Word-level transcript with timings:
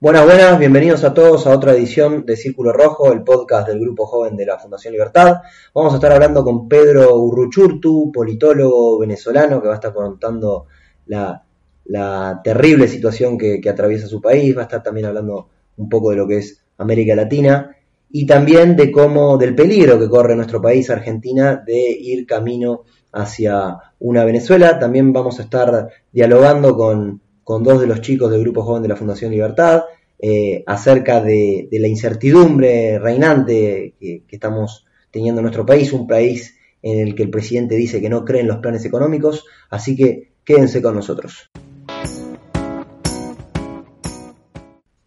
Buenas, 0.00 0.26
buenas, 0.26 0.60
bienvenidos 0.60 1.02
a 1.02 1.12
todos 1.12 1.44
a 1.48 1.50
otra 1.50 1.72
edición 1.72 2.24
de 2.24 2.36
Círculo 2.36 2.72
Rojo, 2.72 3.12
el 3.12 3.24
podcast 3.24 3.66
del 3.66 3.80
Grupo 3.80 4.06
Joven 4.06 4.36
de 4.36 4.46
la 4.46 4.56
Fundación 4.56 4.92
Libertad. 4.92 5.38
Vamos 5.74 5.92
a 5.92 5.96
estar 5.96 6.12
hablando 6.12 6.44
con 6.44 6.68
Pedro 6.68 7.16
Urruchurtu, 7.16 8.12
politólogo 8.12 9.00
venezolano, 9.00 9.60
que 9.60 9.66
va 9.66 9.74
a 9.74 9.78
estar 9.78 9.92
contando 9.92 10.66
la, 11.06 11.42
terrible 12.44 12.86
situación 12.86 13.36
que, 13.36 13.60
que, 13.60 13.68
atraviesa 13.68 14.06
su 14.06 14.20
país, 14.20 14.56
va 14.56 14.60
a 14.60 14.64
estar 14.66 14.84
también 14.84 15.06
hablando 15.06 15.48
un 15.78 15.88
poco 15.88 16.10
de 16.10 16.16
lo 16.16 16.28
que 16.28 16.38
es 16.38 16.62
América 16.76 17.16
Latina 17.16 17.74
y 18.08 18.24
también 18.24 18.76
de 18.76 18.92
cómo, 18.92 19.36
del 19.36 19.56
peligro 19.56 19.98
que 19.98 20.08
corre 20.08 20.36
nuestro 20.36 20.62
país, 20.62 20.88
Argentina, 20.90 21.56
de 21.56 21.90
ir 21.90 22.24
camino 22.24 22.84
hacia 23.10 23.76
una 23.98 24.24
Venezuela. 24.24 24.78
También 24.78 25.12
vamos 25.12 25.40
a 25.40 25.42
estar 25.42 25.88
dialogando 26.12 26.76
con 26.76 27.20
con 27.48 27.62
dos 27.62 27.80
de 27.80 27.86
los 27.86 28.02
chicos 28.02 28.30
del 28.30 28.42
Grupo 28.42 28.62
Joven 28.62 28.82
de 28.82 28.88
la 28.88 28.96
Fundación 28.96 29.30
Libertad, 29.30 29.84
eh, 30.18 30.62
acerca 30.66 31.22
de, 31.22 31.66
la 31.72 31.88
incertidumbre 31.88 32.98
reinante 32.98 33.94
que, 33.98 34.22
que, 34.28 34.36
estamos 34.36 34.84
teniendo 35.10 35.40
en 35.40 35.44
nuestro 35.44 35.64
país, 35.64 35.94
un 35.94 36.06
país 36.06 36.58
en 36.82 36.98
el 36.98 37.14
que 37.14 37.22
el 37.22 37.30
presidente 37.30 37.74
dice 37.74 38.02
que 38.02 38.10
no 38.10 38.22
cree 38.22 38.42
en 38.42 38.48
los 38.48 38.58
planes 38.58 38.84
económicos, 38.84 39.46
así 39.70 39.96
que 39.96 40.32
quédense 40.44 40.82
con 40.82 40.94
nosotros. 40.94 41.48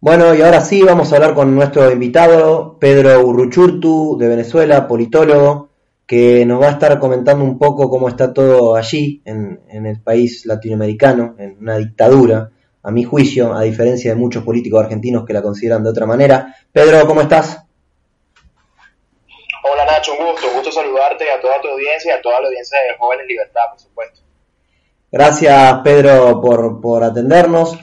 Bueno, 0.00 0.34
y 0.34 0.42
ahora 0.42 0.62
sí 0.62 0.82
vamos 0.82 1.12
a 1.12 1.14
hablar 1.14 1.36
con 1.36 1.54
nuestro 1.54 1.92
invitado, 1.92 2.76
Pedro 2.80 3.24
Urruchurtu, 3.24 4.16
de 4.18 4.26
Venezuela, 4.26 4.88
politólogo, 4.88 5.68
que 6.06 6.44
nos 6.44 6.60
va 6.60 6.68
a 6.68 6.72
estar 6.72 6.98
comentando 6.98 7.44
un 7.44 7.58
poco 7.58 7.88
cómo 7.88 8.08
está 8.08 8.32
todo 8.32 8.76
allí, 8.76 9.22
en, 9.24 9.60
en, 9.68 9.86
el 9.86 10.00
país 10.00 10.44
latinoamericano, 10.46 11.36
en 11.38 11.56
una 11.60 11.76
dictadura, 11.76 12.50
a 12.82 12.90
mi 12.90 13.04
juicio, 13.04 13.54
a 13.54 13.62
diferencia 13.62 14.10
de 14.10 14.16
muchos 14.16 14.42
políticos 14.42 14.82
argentinos 14.82 15.24
que 15.24 15.32
la 15.32 15.42
consideran 15.42 15.84
de 15.84 15.90
otra 15.90 16.06
manera. 16.06 16.54
Pedro, 16.72 17.06
¿cómo 17.06 17.20
estás? 17.20 17.62
Hola 19.64 19.84
Nacho, 19.86 20.12
un 20.18 20.26
gusto, 20.26 20.48
un 20.48 20.54
gusto 20.54 20.72
saludarte 20.72 21.30
a 21.30 21.40
toda 21.40 21.60
tu 21.60 21.68
audiencia 21.68 22.12
y 22.12 22.18
a 22.18 22.20
toda 22.20 22.40
la 22.40 22.48
audiencia 22.48 22.78
de 22.78 22.98
Jóvenes 22.98 23.26
Libertad, 23.28 23.62
por 23.70 23.78
supuesto. 23.78 24.20
Gracias 25.12 25.80
Pedro 25.84 26.40
por, 26.40 26.80
por 26.80 27.04
atendernos. 27.04 27.78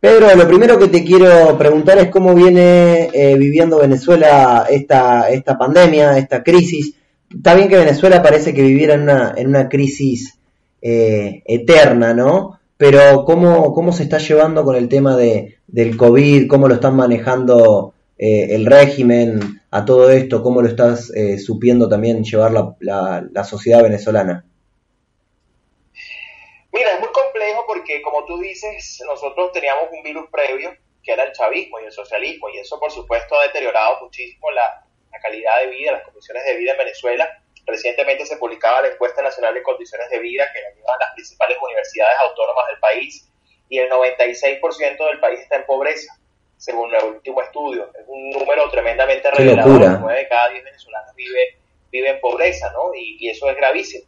Pedro, 0.00 0.34
lo 0.34 0.46
primero 0.46 0.78
que 0.78 0.88
te 0.88 1.04
quiero 1.04 1.58
preguntar 1.58 1.98
es 1.98 2.08
cómo 2.08 2.32
viene 2.34 3.10
eh, 3.12 3.34
viviendo 3.36 3.80
Venezuela 3.80 4.66
esta, 4.70 5.28
esta 5.28 5.58
pandemia, 5.58 6.16
esta 6.16 6.42
crisis 6.42 6.94
está 7.30 7.54
bien 7.54 7.68
que 7.68 7.76
Venezuela 7.76 8.22
parece 8.22 8.54
que 8.54 8.62
viviera 8.62 8.94
en 8.94 9.02
una, 9.02 9.34
en 9.36 9.48
una 9.48 9.68
crisis 9.68 10.38
eh, 10.80 11.42
eterna, 11.44 12.14
¿no? 12.14 12.58
Pero 12.76 13.24
¿cómo, 13.24 13.74
¿cómo 13.74 13.92
se 13.92 14.04
está 14.04 14.18
llevando 14.18 14.64
con 14.64 14.76
el 14.76 14.88
tema 14.88 15.16
de, 15.16 15.58
del 15.66 15.96
COVID? 15.96 16.46
¿Cómo 16.46 16.68
lo 16.68 16.74
están 16.74 16.94
manejando 16.94 17.94
eh, 18.16 18.54
el 18.54 18.66
régimen 18.66 19.62
a 19.70 19.84
todo 19.84 20.10
esto? 20.10 20.42
¿Cómo 20.42 20.62
lo 20.62 20.68
estás 20.68 21.10
eh, 21.10 21.38
supiendo 21.38 21.88
también 21.88 22.22
llevar 22.22 22.52
la, 22.52 22.76
la, 22.78 23.26
la, 23.32 23.44
sociedad 23.44 23.82
venezolana? 23.82 24.44
Mira, 26.72 26.92
es 26.94 27.00
muy 27.00 27.08
complejo 27.08 27.64
porque, 27.66 28.00
como 28.00 28.24
tú 28.24 28.38
dices, 28.38 29.02
nosotros 29.04 29.50
teníamos 29.52 29.88
un 29.90 30.04
virus 30.04 30.26
previo, 30.30 30.70
que 31.02 31.12
era 31.12 31.24
el 31.24 31.32
chavismo 31.32 31.80
y 31.80 31.86
el 31.86 31.92
socialismo, 31.92 32.48
y 32.50 32.58
eso, 32.58 32.78
por 32.78 32.92
supuesto, 32.92 33.34
ha 33.34 33.46
deteriorado 33.46 34.04
muchísimo 34.04 34.52
la, 34.52 34.87
la 35.12 35.20
calidad 35.20 35.60
de 35.60 35.66
vida, 35.68 35.92
las 35.92 36.02
condiciones 36.02 36.44
de 36.44 36.56
vida 36.56 36.72
en 36.72 36.78
Venezuela. 36.78 37.42
Recientemente 37.66 38.24
se 38.24 38.36
publicaba 38.36 38.82
la 38.82 38.88
encuesta 38.88 39.22
nacional 39.22 39.54
de 39.54 39.62
condiciones 39.62 40.08
de 40.10 40.18
vida 40.18 40.50
que 40.52 40.62
la 40.62 40.70
llevan 40.70 40.98
las 41.00 41.12
principales 41.12 41.58
universidades 41.60 42.18
autónomas 42.20 42.66
del 42.68 42.78
país 42.78 43.28
y 43.68 43.78
el 43.78 43.90
96% 43.90 45.06
del 45.06 45.20
país 45.20 45.40
está 45.40 45.56
en 45.56 45.66
pobreza, 45.66 46.18
según 46.56 46.94
el 46.94 47.04
último 47.04 47.42
estudio. 47.42 47.90
Es 47.94 48.04
un 48.06 48.30
número 48.30 48.70
tremendamente 48.70 49.30
revelador. 49.30 50.00
9 50.00 50.18
de 50.18 50.28
cada 50.28 50.48
10 50.48 50.64
venezolanos 50.64 51.14
vive, 51.14 51.58
vive 51.90 52.08
en 52.08 52.20
pobreza, 52.20 52.72
¿no? 52.72 52.94
Y, 52.94 53.18
y 53.20 53.28
eso 53.28 53.50
es 53.50 53.56
gravísimo. 53.56 54.06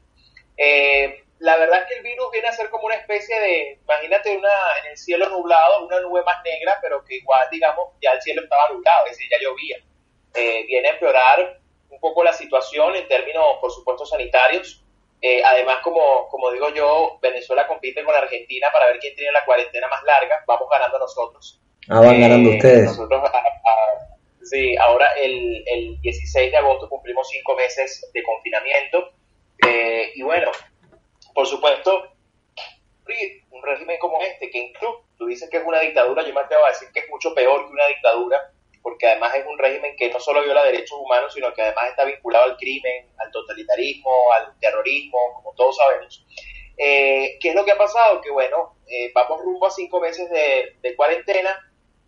Eh, 0.56 1.25
la 1.41 1.56
verdad 1.56 1.82
es 1.82 1.88
que 1.88 1.94
el 1.97 2.03
virus 2.03 2.31
viene 2.32 2.49
a 2.49 2.53
ser 2.53 2.71
como 2.71 2.84
una 2.84 2.97
especie 2.97 3.38
de, 3.41 3.78
imagínate 3.82 4.37
una, 4.37 4.49
en 4.82 4.91
el 4.91 4.97
cielo 4.97 5.28
nublado, 5.28 5.87
una 5.87 6.00
nube 6.00 6.22
más 6.22 6.43
negra, 6.44 6.78
pero 6.82 7.03
que 7.05 7.17
igual, 7.17 7.49
digamos, 7.50 7.88
ya 8.00 8.12
el 8.12 8.22
cielo 8.22 8.43
estaba 8.43 8.69
nublado, 8.71 9.06
es 9.06 9.12
decir, 9.12 9.28
ya 9.31 9.38
llovía 9.38 9.78
eh, 10.34 10.64
viene 10.66 10.88
a 10.88 10.92
empeorar 10.92 11.60
un 11.88 12.00
poco 12.00 12.22
la 12.22 12.32
situación 12.32 12.94
en 12.96 13.08
términos, 13.08 13.44
por 13.60 13.70
supuesto, 13.72 14.06
sanitarios. 14.06 14.84
Eh, 15.22 15.42
además, 15.44 15.78
como, 15.82 16.28
como 16.28 16.50
digo 16.50 16.72
yo, 16.72 17.18
Venezuela 17.20 17.66
compite 17.66 18.04
con 18.04 18.14
Argentina 18.14 18.69
para 18.72 18.86
ver 18.86 18.98
quién 18.98 19.14
tiene 19.14 19.32
la 19.32 19.44
cuarentena 19.44 19.88
más 19.88 20.02
larga. 20.04 20.42
Vamos 20.46 20.69
ganando 20.70 20.98
nosotros. 20.98 21.60
Ah, 21.88 22.00
van 22.00 22.20
ganando 22.20 22.50
eh, 22.50 22.56
ustedes. 22.56 22.84
Nosotros, 22.86 23.22
a, 23.22 23.38
a, 23.38 24.42
sí, 24.42 24.76
ahora 24.76 25.12
el, 25.19 25.62
el 25.66 26.00
16 26.00 26.50
de 26.50 26.56
agosto 26.56 26.88
cumplimos 26.88 27.28
cinco 27.28 27.54
meses 27.56 28.08
de 28.14 28.22
confinamiento. 28.22 29.12
Eh, 29.66 30.12
y 30.14 30.22
bueno, 30.22 30.50
por 31.34 31.46
supuesto, 31.46 32.14
un 33.50 33.62
régimen 33.62 33.98
como 33.98 34.20
este, 34.22 34.50
que 34.50 34.58
incluso 34.58 35.04
tú 35.19 35.26
dices 35.26 35.50
que 35.50 35.58
es 35.58 35.64
una 35.64 35.80
dictadura, 35.80 36.24
yo 36.24 36.32
me 36.32 36.40
atrevo 36.40 36.64
a 36.64 36.70
decir 36.70 36.88
que 36.92 37.00
es 37.00 37.10
mucho 37.10 37.34
peor 37.34 37.66
que 37.66 37.72
una 37.72 37.86
dictadura, 37.86 38.52
porque 38.82 39.06
además 39.06 39.34
es 39.34 39.46
un 39.46 39.58
régimen 39.58 39.94
que 39.96 40.10
no 40.10 40.20
solo 40.20 40.42
viola 40.42 40.64
derechos 40.64 40.98
humanos, 40.98 41.32
sino 41.34 41.52
que 41.52 41.62
además 41.62 41.91
está 41.91 42.04
vinculado 42.04 42.44
al 42.44 42.56
crimen, 42.56 43.10
al 43.18 43.30
totalitarismo, 43.30 44.10
al 44.32 44.58
terrorismo, 44.58 45.18
como 45.34 45.54
todos 45.54 45.76
sabemos. 45.76 46.24
Eh, 46.76 47.36
¿Qué 47.40 47.50
es 47.50 47.54
lo 47.54 47.64
que 47.64 47.72
ha 47.72 47.78
pasado? 47.78 48.20
Que 48.22 48.30
bueno, 48.30 48.76
eh, 48.86 49.10
vamos 49.14 49.42
rumbo 49.42 49.66
a 49.66 49.70
cinco 49.70 50.00
meses 50.00 50.30
de, 50.30 50.76
de, 50.80 50.96
cuarentena, 50.96 51.50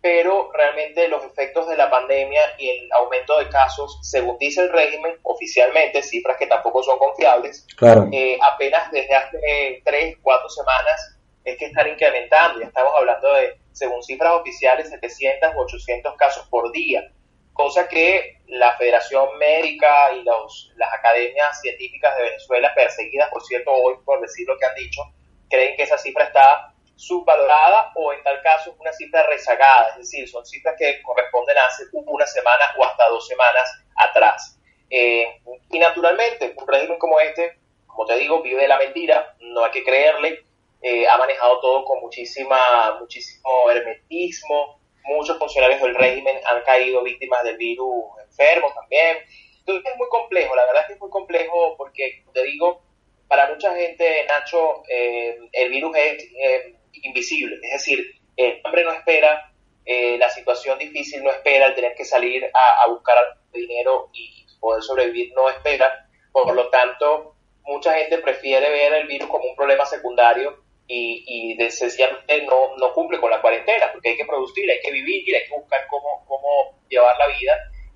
pero 0.01 0.51
realmente 0.51 1.07
los 1.07 1.23
efectos 1.23 1.67
de 1.67 1.77
la 1.77 1.91
pandemia 1.91 2.41
y 2.57 2.69
el 2.69 2.91
aumento 2.93 3.37
de 3.37 3.49
casos, 3.49 3.99
según 4.01 4.37
dice 4.39 4.61
el 4.61 4.71
régimen, 4.71 5.15
oficialmente, 5.21 6.01
cifras 6.01 6.37
que 6.37 6.47
tampoco 6.47 6.81
son 6.81 6.97
confiables, 6.97 7.67
claro. 7.77 8.09
eh, 8.11 8.39
apenas 8.41 8.91
desde 8.91 9.13
hace 9.13 9.81
tres, 9.85 10.17
cuatro 10.23 10.49
semanas 10.49 11.19
es 11.45 11.57
que 11.57 11.65
están 11.65 11.87
incrementando, 11.89 12.59
ya 12.59 12.67
estamos 12.67 12.93
hablando 12.97 13.31
de 13.33 13.62
según 13.73 14.01
cifras 14.03 14.33
oficiales, 14.33 14.89
700 14.89 15.55
u 15.55 15.59
800 15.59 16.15
casos 16.15 16.47
por 16.47 16.71
día, 16.71 17.11
cosa 17.53 17.87
que 17.87 18.39
la 18.47 18.75
Federación 18.77 19.37
Médica 19.37 20.13
y 20.13 20.23
los, 20.23 20.71
las 20.75 20.93
academias 20.93 21.59
científicas 21.61 22.15
de 22.17 22.23
Venezuela, 22.23 22.73
perseguidas, 22.73 23.29
por 23.29 23.43
cierto, 23.43 23.71
hoy 23.71 23.95
por 24.05 24.21
decir 24.21 24.47
lo 24.47 24.57
que 24.57 24.65
han 24.65 24.75
dicho, 24.75 25.01
creen 25.49 25.75
que 25.75 25.83
esa 25.83 25.97
cifra 25.97 26.25
está 26.25 26.73
subvalorada 26.95 27.91
o 27.95 28.13
en 28.13 28.23
tal 28.23 28.41
caso 28.41 28.75
una 28.79 28.93
cifra 28.93 29.23
rezagada, 29.23 29.89
es 29.89 29.97
decir, 29.97 30.27
son 30.29 30.45
cifras 30.45 30.75
que 30.77 31.01
corresponden 31.01 31.57
a 31.57 31.65
hace 31.65 31.83
una 31.91 32.25
semana 32.25 32.65
o 32.77 32.85
hasta 32.85 33.07
dos 33.09 33.27
semanas 33.27 33.83
atrás. 33.95 34.59
Eh, 34.89 35.41
y 35.69 35.79
naturalmente, 35.79 36.53
un 36.55 36.67
régimen 36.67 36.99
como 36.99 37.19
este, 37.19 37.57
como 37.87 38.05
te 38.05 38.15
digo, 38.17 38.41
vive 38.41 38.67
la 38.67 38.77
mentira, 38.77 39.35
no 39.39 39.65
hay 39.65 39.71
que 39.71 39.83
creerle, 39.83 40.45
eh, 40.83 41.07
ha 41.07 41.17
manejado 41.17 41.61
todo 41.61 41.85
con 41.85 42.01
muchísima, 42.01 42.97
muchísimo 42.99 43.71
hermetismo, 43.71 44.81
muchos 45.05 45.37
funcionarios 45.37 45.81
del 45.81 45.95
régimen 45.95 46.37
han 46.45 46.61
caído 46.63 47.01
víctimas 47.03 47.41
del 47.43 47.55
virus 47.55 48.03
enfermos 48.27 48.75
también. 48.75 49.17
Entonces 49.59 49.91
es 49.91 49.97
muy 49.97 50.07
complejo, 50.09 50.53
la 50.55 50.65
verdad 50.65 50.81
es 50.81 50.87
que 50.87 50.93
es 50.93 50.99
muy 50.99 51.09
complejo 51.09 51.75
porque, 51.77 52.25
te 52.33 52.43
digo, 52.43 52.83
para 53.29 53.47
mucha 53.47 53.73
gente, 53.73 54.25
Nacho, 54.27 54.83
eh, 54.89 55.39
el 55.53 55.69
virus 55.69 55.95
es 55.95 56.23
eh, 56.37 56.75
invisible, 57.03 57.55
es 57.63 57.71
decir, 57.71 58.05
el 58.35 58.59
hambre 58.65 58.83
no 58.83 58.91
espera, 58.91 59.53
eh, 59.85 60.17
la 60.17 60.29
situación 60.29 60.77
difícil 60.79 61.23
no 61.23 61.31
espera, 61.31 61.67
el 61.67 61.75
tener 61.75 61.95
que 61.95 62.03
salir 62.03 62.49
a, 62.53 62.83
a 62.83 62.89
buscar 62.89 63.17
dinero 63.53 64.09
y 64.11 64.45
poder 64.59 64.83
sobrevivir 64.83 65.31
no 65.33 65.49
espera, 65.49 66.09
por 66.33 66.53
lo 66.53 66.69
tanto, 66.69 67.35
mucha 67.63 67.93
gente 67.93 68.17
prefiere 68.17 68.69
ver 68.69 68.93
el 68.93 69.07
virus 69.07 69.29
como 69.29 69.45
un 69.45 69.55
problema 69.55 69.85
secundario 69.85 70.62
y, 70.87 71.55
y 71.57 71.71
sencillamente 71.71 72.45
no, 72.45 72.75
no 72.77 72.93
cumple 72.93 73.19
con 73.19 73.31
la 73.31 73.41
cuarentena, 73.41 73.91
porque 73.91 74.09
hay 74.09 74.17
que 74.17 74.25
producir, 74.25 74.69
hay 74.69 74.79
que 74.83 74.91
vivir, 74.91 75.35
hay 75.35 75.47
que 75.47 75.55
buscar 75.55 75.81
cómo, 75.89 76.23
cómo 76.27 76.77
llevar 76.89 77.15
la 77.17 77.27
vida, 77.27 77.53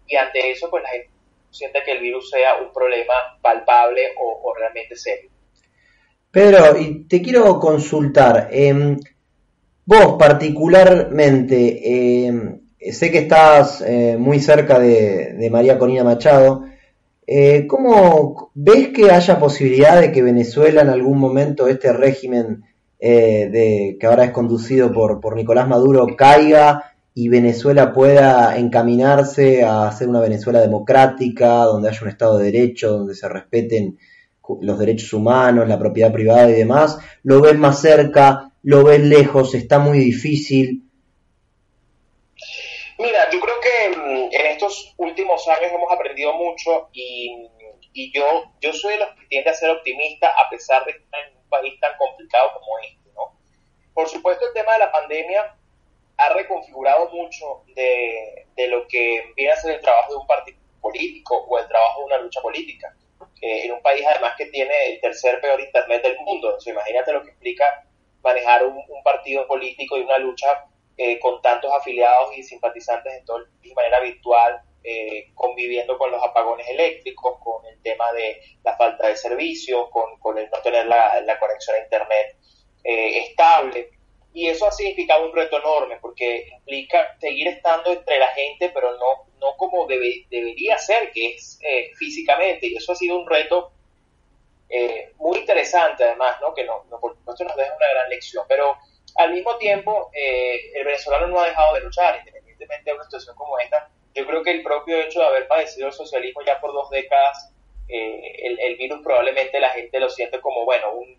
y 0.08 0.16
ante 0.16 0.52
eso, 0.52 0.70
pues 0.70 0.84
la 0.84 0.90
gente 0.90 1.10
siente 1.52 1.80
que 1.84 1.92
el 1.92 2.00
virus 2.00 2.30
sea 2.30 2.56
un 2.62 2.72
problema 2.72 3.14
palpable 3.42 4.02
o, 4.20 4.54
realmente 4.58 4.96
serio. 4.96 5.30
Pedro, 6.32 6.80
y 6.80 7.06
te 7.06 7.22
quiero 7.22 7.60
consultar, 7.60 8.50
em, 8.52 8.98
vos 9.86 10.16
particularmente, 10.20 12.28
em, 12.28 12.60
sé 12.80 13.12
que 13.12 13.20
estás 13.20 13.82
eh, 13.82 14.18
muy 14.18 14.40
cerca 14.40 14.80
de, 14.80 15.50
María 15.52 15.78
Corina 15.78 16.04
Machado, 16.04 16.66
eh, 17.26 17.66
¿cómo 17.68 18.52
ves 18.54 18.90
que 18.90 19.12
haya 19.12 19.40
posibilidad 19.40 20.00
de 20.00 20.12
que 20.12 20.22
Venezuela 20.22 20.82
en 20.82 20.90
algún 20.90 21.20
momento 21.20 21.68
este 21.68 21.92
régimen 21.92 22.64
eh, 23.00 23.50
de, 23.52 23.98
que 24.00 24.08
ahora 24.08 24.26
es 24.26 24.32
conducido 24.32 24.92
por, 24.92 25.20
por 25.20 25.36
Nicolás 25.36 25.68
Maduro 25.68 26.08
caiga 26.16 26.94
y 27.14 27.30
Venezuela 27.30 27.94
pueda 27.94 28.58
encaminarse 28.58 29.64
a 29.64 29.92
ser 29.92 30.08
una 30.08 30.20
Venezuela 30.20 30.62
democrática, 30.62 31.64
donde 31.64 31.90
haya 31.90 32.02
un 32.04 32.10
Estado 32.10 32.38
de 32.38 32.52
Derecho, 32.52 32.92
donde 32.92 33.16
se 33.16 33.28
respeten 33.28 33.98
los 34.62 34.80
derechos 34.80 35.14
humanos, 35.14 35.68
la 35.68 35.80
propiedad 35.80 36.12
privada 36.12 36.50
y 36.50 36.54
demás, 36.54 37.00
lo 37.24 37.42
ves 37.42 37.58
más 37.58 37.82
cerca, 37.82 38.52
lo 38.64 38.84
ves 38.84 39.02
lejos, 39.02 39.56
está 39.56 39.80
muy 39.80 39.98
difícil. 40.00 40.84
Mira, 43.00 43.30
yo 43.32 43.40
creo 43.40 43.56
que 43.62 43.98
mm, 43.98 44.30
en 44.32 44.46
estos 44.48 44.94
últimos 44.98 45.48
años 45.48 45.72
hemos 45.74 45.92
aprendido 45.92 46.34
mucho 46.34 46.90
y, 46.94 47.48
yo, 48.14 48.44
yo 48.62 48.74
soy 48.74 48.94
de 48.94 49.00
los 49.00 49.10
que 49.10 49.26
tiende 49.28 49.50
a 49.50 49.54
ser 49.54 49.72
optimista 49.72 50.28
a 50.28 50.50
pesar 50.50 50.86
de 50.86 50.92
estar 50.92 51.20
en 51.32 51.37
país 51.50 51.80
tan 51.80 51.98
complicado 51.98 52.52
como 52.54 52.80
este, 52.80 53.10
¿no? 53.14 53.38
Por 53.94 54.08
supuesto 54.08 54.46
el 54.48 54.54
tema 54.54 54.74
de 54.74 54.80
la 54.80 54.92
pandemia 54.92 55.56
ha 56.18 56.30
reconfigurado 56.34 57.10
mucho 57.10 57.64
de, 57.76 58.48
lo 58.70 58.88
que 58.88 59.34
viene 59.36 59.52
a 59.52 59.56
ser 59.56 59.76
el 59.76 59.82
trabajo 59.82 60.14
de 60.14 60.20
un 60.20 60.28
partido 60.28 60.58
político 60.82 61.46
o 61.48 61.60
el 61.60 61.68
trabajo 61.68 62.00
de 62.00 62.06
una 62.06 62.18
lucha 62.18 62.42
política. 62.42 62.96
en 63.42 63.72
un 63.72 63.82
país 63.82 64.04
además 64.06 64.34
que 64.38 64.48
tiene 64.48 64.74
el 64.88 65.02
tercer 65.02 65.40
peor 65.42 65.60
Internet 65.60 66.04
del 66.04 66.18
mundo. 66.20 66.58
imagínate 66.66 67.14
lo 67.14 67.24
que 67.24 67.32
implica 67.32 67.88
manejar 68.24 68.66
un, 68.66 68.84
partido 69.04 69.48
político 69.48 69.98
y 69.98 70.02
una 70.02 70.18
lucha 70.18 70.66
eh, 70.98 71.20
con 71.20 71.42
tantos 71.42 71.72
afiliados 71.72 72.36
y 72.36 72.44
simpatizantes 72.44 73.14
en 73.14 73.26
todo, 73.26 73.46
de 73.62 73.74
manera 73.74 74.00
virtual, 74.02 74.62
eh, 74.90 75.32
conviviendo 75.36 75.98
con 75.98 76.12
los 76.12 76.24
apagones 76.24 76.66
eléctricos, 76.70 77.40
con 77.44 77.66
el 77.66 77.82
tema 77.82 78.12
de 78.14 78.42
la 78.64 78.78
falta 78.78 79.08
de 79.08 79.18
servicios, 79.18 79.90
con, 79.90 80.38
el 80.38 80.50
no 80.50 80.62
tener 80.62 80.86
la, 80.86 81.38
conexión 81.40 81.76
a 81.76 81.84
Internet 81.84 82.38
eh, 82.84 83.18
estable. 83.20 83.90
Y 84.34 84.48
eso 84.48 84.68
ha 84.68 84.72
significado 84.72 85.26
un 85.26 85.36
reto 85.36 85.58
enorme 85.58 85.98
porque 86.00 86.48
implica 86.54 87.18
seguir 87.20 87.48
estando 87.48 87.92
entre 87.92 88.18
la 88.18 88.28
gente, 88.28 88.70
pero 88.74 88.92
no, 88.98 89.28
no 89.40 89.58
como 89.58 89.88
debería 89.88 90.78
ser, 90.78 91.12
que 91.12 91.34
es 91.34 91.60
eh, 91.62 91.92
físicamente. 91.98 92.68
Y 92.68 92.76
eso 92.76 92.94
ha 92.94 92.96
sido 92.96 93.18
un 93.18 93.28
reto 93.28 93.72
eh, 94.70 95.14
muy 95.18 95.40
interesante 95.40 96.04
además, 96.04 96.38
¿no? 96.42 96.54
que 96.54 96.64
no, 96.64 96.84
por 97.02 97.16
supuesto 97.16 97.44
nos 97.44 97.56
deja 97.56 97.76
una 97.76 97.90
gran 97.90 98.10
lección. 98.10 98.46
Pero 98.48 98.78
al 99.16 99.34
mismo 99.34 99.58
tiempo, 99.58 100.12
eh, 100.14 100.72
el 100.76 100.86
venezolano 100.86 101.28
no 101.28 101.40
ha 101.40 101.48
dejado 101.48 101.74
de 101.76 101.82
luchar, 101.82 102.20
independientemente 102.20 102.90
de 102.90 102.96
una 102.96 103.04
situación 103.06 103.36
como 103.36 103.58
esta. 103.60 103.90
Yo 104.18 104.26
creo 104.26 104.44
que 104.44 104.52
el 104.52 104.64
propio 104.64 105.00
hecho 105.00 105.20
de 105.20 105.28
haber 105.28 105.48
padecido 105.48 105.88
el 105.88 105.94
socialismo 105.94 106.42
ya 106.46 106.60
por 106.60 106.74
dos 106.74 106.90
décadas, 106.90 107.54
el, 107.88 108.60
el 108.60 108.76
virus 108.76 109.02
probablemente 109.04 109.60
la 109.60 109.70
gente 109.70 110.00
lo 110.00 110.10
siente 110.10 110.42
como, 110.42 110.66
bueno, 110.66 110.94
un, 110.94 111.18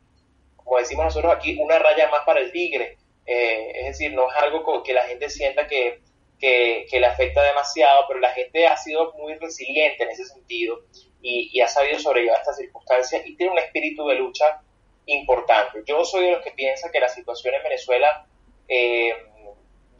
como 0.56 0.78
decimos 0.78 1.06
nosotros 1.06 1.32
aquí, 1.34 1.56
una 1.58 1.78
raya 1.78 2.10
más 2.10 2.24
para 2.26 2.40
el 2.40 2.52
tigre 2.52 2.98
eh, 3.28 3.72
es 3.80 3.86
decir, 3.88 4.14
no 4.14 4.26
es 4.26 4.36
algo 4.42 4.82
que 4.82 4.94
la 4.94 5.02
gente 5.02 5.28
sienta 5.28 5.66
que, 5.66 6.00
le 6.40 7.06
afecta 7.06 7.42
demasiado, 7.42 8.06
pero 8.08 8.20
la 8.20 8.32
gente 8.32 8.66
ha 8.66 8.76
sido 8.76 9.12
muy 9.18 9.34
resiliente 9.34 10.02
en 10.02 10.10
ese 10.10 10.24
sentido 10.24 10.80
y, 11.20 11.60
ha 11.60 11.68
sabido 11.68 11.98
sobrellevar 11.98 12.38
estas 12.38 12.56
circunstancias 12.56 13.22
y 13.26 13.36
tiene 13.36 13.52
un 13.52 13.58
espíritu 13.58 14.08
de 14.08 14.14
lucha 14.14 14.62
importante. 15.04 15.82
Yo 15.84 16.06
soy 16.06 16.24
de 16.24 16.32
los 16.32 16.42
que 16.42 16.52
piensa 16.52 16.90
que 16.90 17.00
la 17.00 17.08
situación 17.08 17.54
en 17.54 17.62
Venezuela 17.62 18.26
eh, 18.66 19.12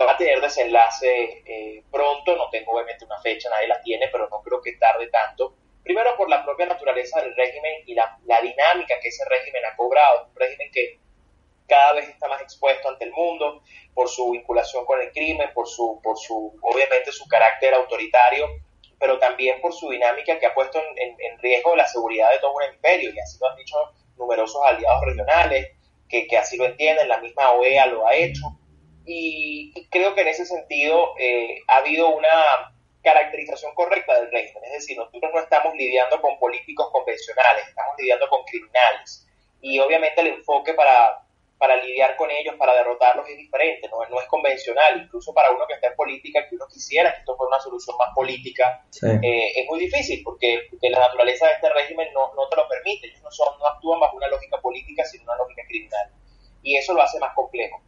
va 0.06 0.12
a 0.12 0.16
tener 0.16 0.40
desenlace 0.40 1.42
eh, 1.44 1.82
pronto, 1.90 2.36
no 2.36 2.48
tengo 2.50 2.72
obviamente 2.72 3.04
una 3.04 3.20
fecha, 3.20 3.48
nadie 3.50 3.68
la 3.68 3.80
tiene, 3.80 4.08
pero 4.08 4.28
no 4.28 4.40
creo 4.42 4.60
que 4.60 4.72
tarde 4.76 5.08
tanto. 5.08 5.54
Primero 5.82 6.16
por 6.16 6.28
la 6.28 6.44
propia 6.44 6.66
naturaleza 6.66 7.20
del 7.20 7.34
régimen 7.34 7.72
y 7.86 7.94
la, 7.94 8.18
dinámica 8.42 9.00
que 9.00 9.08
ese 9.08 9.24
régimen 9.28 9.64
ha 9.64 9.76
cobrado, 9.76 10.26
un 10.28 10.36
régimen 10.36 10.70
que 10.72 11.00
cada 11.66 11.94
vez 11.94 12.08
está 12.08 12.28
más 12.28 12.40
expuesto 12.40 12.88
ante 12.88 13.04
el 13.04 13.12
mundo 13.12 13.62
por 13.94 14.08
su 14.08 14.30
vinculación 14.30 14.84
con 14.86 15.00
el 15.00 15.10
crimen, 15.12 15.50
por 15.52 15.66
su, 15.66 16.00
por 16.02 16.18
su, 16.18 16.58
obviamente 16.62 17.12
su 17.12 17.26
carácter 17.26 17.74
autoritario, 17.74 18.48
pero 18.98 19.18
también 19.18 19.60
por 19.60 19.72
su 19.72 19.90
dinámica 19.90 20.38
que 20.38 20.46
ha 20.46 20.54
puesto 20.54 20.80
en, 20.96 21.38
riesgo 21.38 21.76
la 21.76 21.86
seguridad 21.86 22.30
de 22.30 22.38
todo 22.38 22.54
un 22.54 22.74
imperio, 22.74 23.10
y 23.14 23.18
así 23.18 23.38
lo 23.40 23.48
han 23.48 23.56
dicho 23.56 23.76
numerosos 24.16 24.60
aliados 24.66 25.04
regionales, 25.04 25.68
que, 26.08 26.26
así 26.36 26.56
lo 26.56 26.64
entienden, 26.64 27.08
la 27.08 27.18
misma 27.18 27.52
OEA 27.52 27.86
lo 27.86 28.06
ha 28.06 28.14
hecho, 28.14 28.58
y, 29.08 29.88
creo 29.90 30.14
que 30.14 30.20
en 30.20 30.28
ese 30.28 30.44
sentido 30.44 31.14
eh, 31.18 31.62
ha 31.66 31.78
habido 31.78 32.08
una 32.10 32.74
caracterización 33.02 33.74
correcta 33.74 34.20
del 34.20 34.30
régimen, 34.30 34.64
es 34.64 34.72
decir, 34.72 34.98
nosotros 34.98 35.32
no 35.32 35.40
estamos 35.40 35.74
lidiando 35.74 36.20
con 36.20 36.38
políticos 36.38 36.88
convencionales, 36.92 37.66
estamos 37.66 37.94
lidiando 37.98 38.28
con 38.28 38.44
criminales, 38.44 39.26
y 39.62 39.78
obviamente 39.78 40.20
el 40.20 40.26
enfoque 40.26 40.74
para, 40.74 41.24
para 41.56 41.76
lidiar 41.76 42.16
con 42.16 42.30
ellos, 42.30 42.56
para 42.56 42.74
derrotarlos 42.74 43.26
es 43.30 43.38
diferente, 43.38 43.88
no, 43.88 44.04
no 44.10 44.20
es 44.20 44.26
convencional, 44.26 45.00
incluso 45.00 45.32
para 45.32 45.52
uno 45.52 45.66
que 45.66 45.74
está 45.74 45.86
en 45.88 45.96
política, 45.96 46.46
que 46.46 46.56
uno 46.56 46.66
quisiera 46.66 47.12
que 47.14 47.20
esto 47.20 47.34
fuera 47.34 47.48
una 47.48 47.60
solución 47.60 47.96
más 47.96 48.14
política, 48.14 48.84
eh, 49.22 49.52
es 49.56 49.66
muy 49.68 49.78
difícil 49.78 50.20
porque, 50.22 50.68
la 50.82 51.00
naturaleza 51.00 51.46
de 51.46 51.52
este 51.54 51.70
régimen 51.70 52.12
no, 52.12 52.34
no 52.34 52.46
te 52.50 52.56
lo 52.56 52.68
permite, 52.68 53.06
ellos 53.06 53.22
no, 53.22 53.30
son, 53.30 53.58
no 53.58 53.66
actúan 53.68 54.00
bajo 54.00 54.18
una 54.18 54.28
lógica 54.28 54.60
política, 54.60 55.02
sino 55.06 55.24
una 55.24 55.36
lógica 55.36 55.62
criminal, 55.66 56.10
y 56.62 56.76
eso 56.76 56.92
lo 56.92 57.00
hace 57.00 57.18
más 57.18 57.34
complejo. 57.34 57.80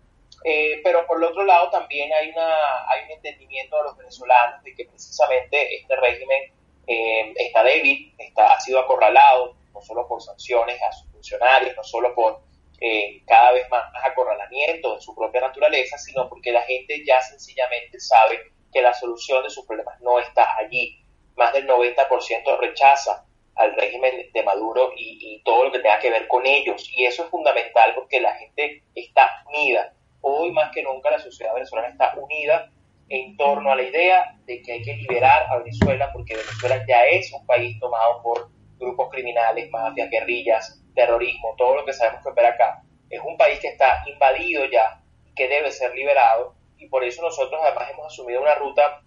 Eh, 0.45 0.81
pero 0.83 1.07
por 1.07 1.19
el 1.19 1.25
otro 1.25 1.45
lado 1.45 1.71
también 1.71 2.11
hay, 2.13 2.31
una, 2.31 2.55
hay 2.89 3.05
un 3.05 3.11
entendimiento 3.11 3.77
de 3.77 3.83
los 3.83 3.97
venezolanos 3.97 4.63
de 4.63 4.75
que 4.75 4.87
precisamente 4.87 5.77
este 5.77 5.97
régimen 5.97 6.53
eh, 6.87 7.33
está 7.37 7.63
débil, 7.63 8.15
está, 8.19 8.55
ha 8.55 8.61
sido 8.61 8.81
acorralado, 8.81 9.55
no 9.75 9.81
solo 9.83 10.09
por 10.09 10.23
sanciones 10.23 10.81
a 10.83 10.93
sus 10.93 11.11
funcionarios, 11.13 11.77
no 11.77 11.85
solo 11.85 12.15
por 12.15 12.41
eh, 12.81 13.23
cada 13.27 13.53
vez 13.53 13.69
más, 13.69 13.85
acorralamiento 14.03 14.95
de 14.95 15.01
su 15.03 15.15
propia 15.15 15.43
naturaleza, 15.43 15.99
sino 15.99 16.29
porque 16.29 16.51
la 16.51 16.63
gente 16.63 17.05
ya 17.05 17.21
sencillamente 17.21 18.01
sabe 18.01 18.41
que 18.73 18.81
la 18.81 18.95
solución 18.95 19.43
de 19.43 19.51
sus 19.51 19.67
problemas 19.67 20.01
no 20.01 20.19
está 20.19 20.57
allí. 20.57 21.05
Más 21.37 21.53
del 21.53 21.69
90% 21.69 22.59
rechaza 22.59 23.27
al 23.57 23.75
régimen 23.75 24.31
de 24.33 24.43
Maduro 24.43 24.93
y, 24.97 25.43
todo 25.45 25.65
lo 25.65 25.73
que 25.73 25.81
tenga 25.81 25.99
que 25.99 26.11
ver 26.11 26.27
con 26.29 26.47
ellos. 26.47 26.91
Y 26.95 27.05
eso 27.05 27.25
es 27.25 27.31
fundamental 27.31 27.95
porque 27.95 28.21
la 28.21 28.35
gente 28.35 28.83
está 28.95 29.43
unida. 29.47 29.93
Hoy 30.23 30.53
más 30.53 30.71
que 30.73 30.83
nunca 30.83 31.11
la 31.11 31.19
sociedad 31.19 31.55
venezolana 31.55 31.89
está 31.89 32.15
unida 32.17 32.71
en 33.09 33.37
torno 33.37 33.73
a 33.73 33.77
la 33.77 33.83
idea 33.83 34.37
de 34.47 34.63
que 34.63 34.73
hay 34.73 34.83
que 34.83 34.95
liberar 34.95 35.47
a 35.51 35.59
Venezuela 35.59 36.11
porque 36.13 36.37
Venezuela 36.37 36.85
ya 36.87 37.07
es 37.07 37.33
un 37.33 37.45
país 37.47 37.79
tomado 37.81 38.23
por 38.23 38.51
grupos 38.79 39.11
criminales, 39.11 39.71
mafias, 39.71 40.11
guerrillas, 40.11 40.83
terrorismo, 40.95 41.55
todo 41.57 41.77
lo 41.77 41.85
que 41.85 41.93
sabemos 41.93 42.23
que 42.23 42.31
opera 42.31 42.51
acá, 42.51 42.83
es 43.11 43.21
un 43.25 43.37
país 43.37 43.59
que 43.61 43.69
está 43.69 44.03
invadido 44.07 44.65
ya, 44.67 45.03
que 45.35 45.49
debe 45.49 45.71
ser 45.71 45.95
liberado, 45.95 46.55
y 46.79 46.89
por 46.89 47.05
eso 47.05 47.23
nosotros 47.23 47.61
además 47.63 47.91
hemos 47.91 48.07
asumido 48.07 48.41
una 48.41 48.55
ruta, 48.55 49.03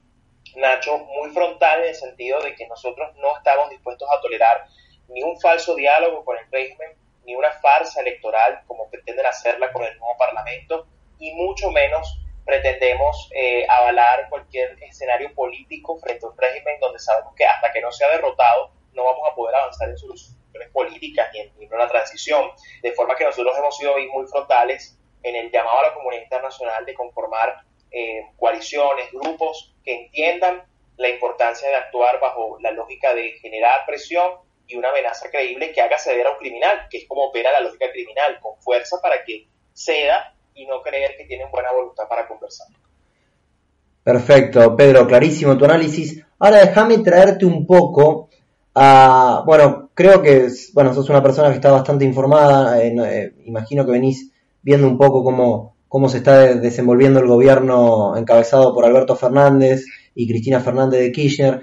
Nacho, 0.55 1.00
muy 1.00 1.32
frontal 1.32 1.82
en 1.82 1.89
el 1.89 1.96
sentido 1.96 2.39
de 2.41 2.53
que 2.53 2.67
nosotros 2.67 3.15
no 3.15 3.36
estamos 3.38 3.70
dispuestos 3.70 4.08
a 4.15 4.22
tolerar 4.22 4.67
ni 5.08 5.24
un 5.24 5.39
falso 5.39 5.75
diálogo 5.75 6.24
con 6.24 6.38
el 6.38 6.46
régimen, 6.51 6.91
ni 7.25 7.34
una 7.36 7.51
farsa 7.53 8.01
electoral 8.01 8.62
como 8.67 8.89
pretenden 8.89 9.25
hacerla 9.25 9.72
con 9.72 9.84
el 9.84 9.98
nuevo 9.98 10.15
Parlamento, 10.17 10.86
y 11.24 11.34
mucho 11.36 11.72
menos 11.72 12.20
pretendemos 12.46 13.30
eh, 13.34 13.65
avalar 13.70 14.27
cualquier 14.30 14.77
escenario 14.84 15.34
político 15.34 15.98
frente 15.98 16.25
a 16.25 16.30
un 16.30 16.38
régimen 16.38 16.77
donde 16.82 17.00
sabemos 17.00 17.34
que 17.34 17.46
hasta 17.46 17.72
que 17.72 17.80
no 17.80 17.94
sea 17.94 18.10
derrotado 18.12 18.72
no 18.92 19.06
vamos 19.06 19.22
a 19.32 19.34
poder 19.34 19.56
avanzar 19.56 19.89
en 19.89 19.98
soluciones 19.98 20.38
políticas 20.74 21.34
y 21.34 21.39
en, 21.39 21.74
una 21.74 21.88
transición, 21.88 22.51
de 22.82 22.92
forma 22.92 23.15
que 23.15 23.24
nosotros 23.24 23.58
hemos 23.58 23.75
sido 23.77 23.96
muy 24.13 24.27
frontales 24.27 25.00
en 25.24 25.36
el 25.36 25.50
llamado 25.50 25.80
a 25.80 25.88
la 25.88 25.94
comunidad 25.94 26.24
internacional 26.24 26.86
de 26.86 26.94
conformar 26.94 27.62
eh, 27.89 28.27
coaliciones, 28.38 29.10
grupos 29.12 29.74
que 29.84 30.03
entiendan 30.03 30.62
la 30.98 31.10
importancia 31.10 31.70
de 31.70 31.75
actuar 31.75 32.20
bajo 32.20 32.58
la 32.60 32.72
lógica 32.72 33.13
de 33.15 33.32
generar 33.39 33.86
presión 33.88 34.34
y 34.68 34.75
una 34.75 34.89
amenaza 34.89 35.32
creíble 35.32 35.72
que 35.72 35.82
haga 35.82 35.98
ceder 35.98 36.27
a 36.27 36.32
un 36.32 36.38
criminal, 36.38 36.88
que 36.89 36.98
es 37.00 37.08
como 37.08 37.24
opera 37.24 37.51
la 37.51 37.62
lógica 37.62 37.89
criminal, 37.92 38.39
con 38.42 38.62
fuerza 38.62 38.98
para 39.01 39.24
que 39.24 39.48
ceda 39.74 40.36
y 40.55 40.65
no 40.65 40.81
creer 40.81 41.12
que 41.17 41.25
tienen 41.25 41.51
buena 41.51 41.72
voluntad 41.72 42.05
para 42.07 42.27
conversar. 42.27 42.67
Perfecto, 44.03 44.75
Pedro, 44.75 45.07
clarísimo 45.07 45.57
tu 45.57 45.65
análisis. 45.65 46.22
Ahora 46.39 46.57
déjame 46.57 46.98
traerte 46.98 47.45
un 47.45 47.65
poco 47.65 48.29
a, 48.75 49.43
bueno, 49.45 49.91
creo 49.93 50.22
que, 50.22 50.48
bueno, 50.74 50.93
sos 50.93 51.10
una 51.10 51.24
persona 51.24 51.50
que 51.50 51.55
está 51.55 51.72
bastante 51.72 52.05
informada, 52.05 52.83
eh, 52.83 53.33
imagino 53.45 53.86
que 53.86 53.91
venís 53.91 54.31
viendo 54.62 54.88
un 54.88 54.98
poco 54.98 55.24
cómo, 55.24 55.75
cómo 55.88 56.10
se 56.10 56.17
está 56.17 56.55
desenvolviendo 56.55 57.19
el 57.19 57.27
gobierno 57.27 58.17
encabezado 58.17 58.74
por 58.74 58.86
Alberto 58.86 59.15
Fernández 59.15 59.86
y 60.15 60.27
Cristina 60.27 60.60
Fernández 60.60 61.00
de 61.00 61.12
Kirchner. 61.12 61.62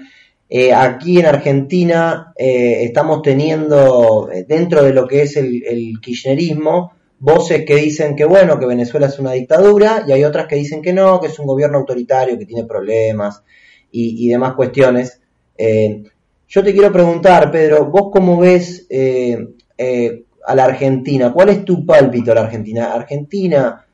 eh, 0.49 0.73
aquí 0.73 1.19
en 1.19 1.25
Argentina 1.25 2.33
eh, 2.37 2.83
estamos 2.83 3.21
teniendo, 3.21 4.29
dentro 4.47 4.83
de 4.83 4.93
lo 4.93 5.07
que 5.07 5.23
es 5.23 5.37
el, 5.37 5.99
kirchnerismo, 6.01 6.93
voces 7.21 7.63
que 7.65 7.75
dicen 7.75 8.15
que 8.15 8.25
bueno, 8.25 8.59
que 8.59 8.65
Venezuela 8.65 9.05
es 9.07 9.19
una 9.19 9.31
dictadura 9.31 10.03
y 10.07 10.11
hay 10.11 10.23
otras 10.23 10.47
que 10.47 10.55
dicen 10.55 10.81
que 10.81 10.91
no, 10.91 11.21
que 11.21 11.27
es 11.27 11.39
un 11.39 11.45
gobierno 11.45 11.77
autoritario, 11.77 12.37
que 12.37 12.45
tiene 12.45 12.65
problemas 12.65 13.43
y, 13.91 14.27
demás 14.27 14.53
cuestiones. 14.55 15.21
yo 15.57 16.63
te 16.63 16.73
quiero 16.73 16.91
preguntar, 16.91 17.51
Pedro, 17.51 17.85
¿vos 17.85 18.09
cómo 18.11 18.37
ves 18.37 18.87
a 18.89 20.55
la 20.55 20.65
Argentina? 20.65 21.31
¿Cuál 21.31 21.49
es 21.49 21.63
tu 21.63 21.85
pálpito 21.85 22.31
a 22.31 22.35
la 22.35 22.41
Argentina? 22.41 22.93
Argentina 22.93 23.85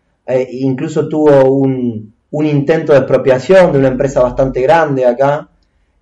incluso 0.51 1.09
tuvo 1.09 1.43
un 1.51 2.45
intento 2.45 2.93
de 2.93 2.99
expropiación 2.99 3.73
de 3.73 3.79
una 3.79 3.89
empresa 3.89 4.21
bastante 4.21 4.61
grande 4.61 5.05
acá, 5.05 5.49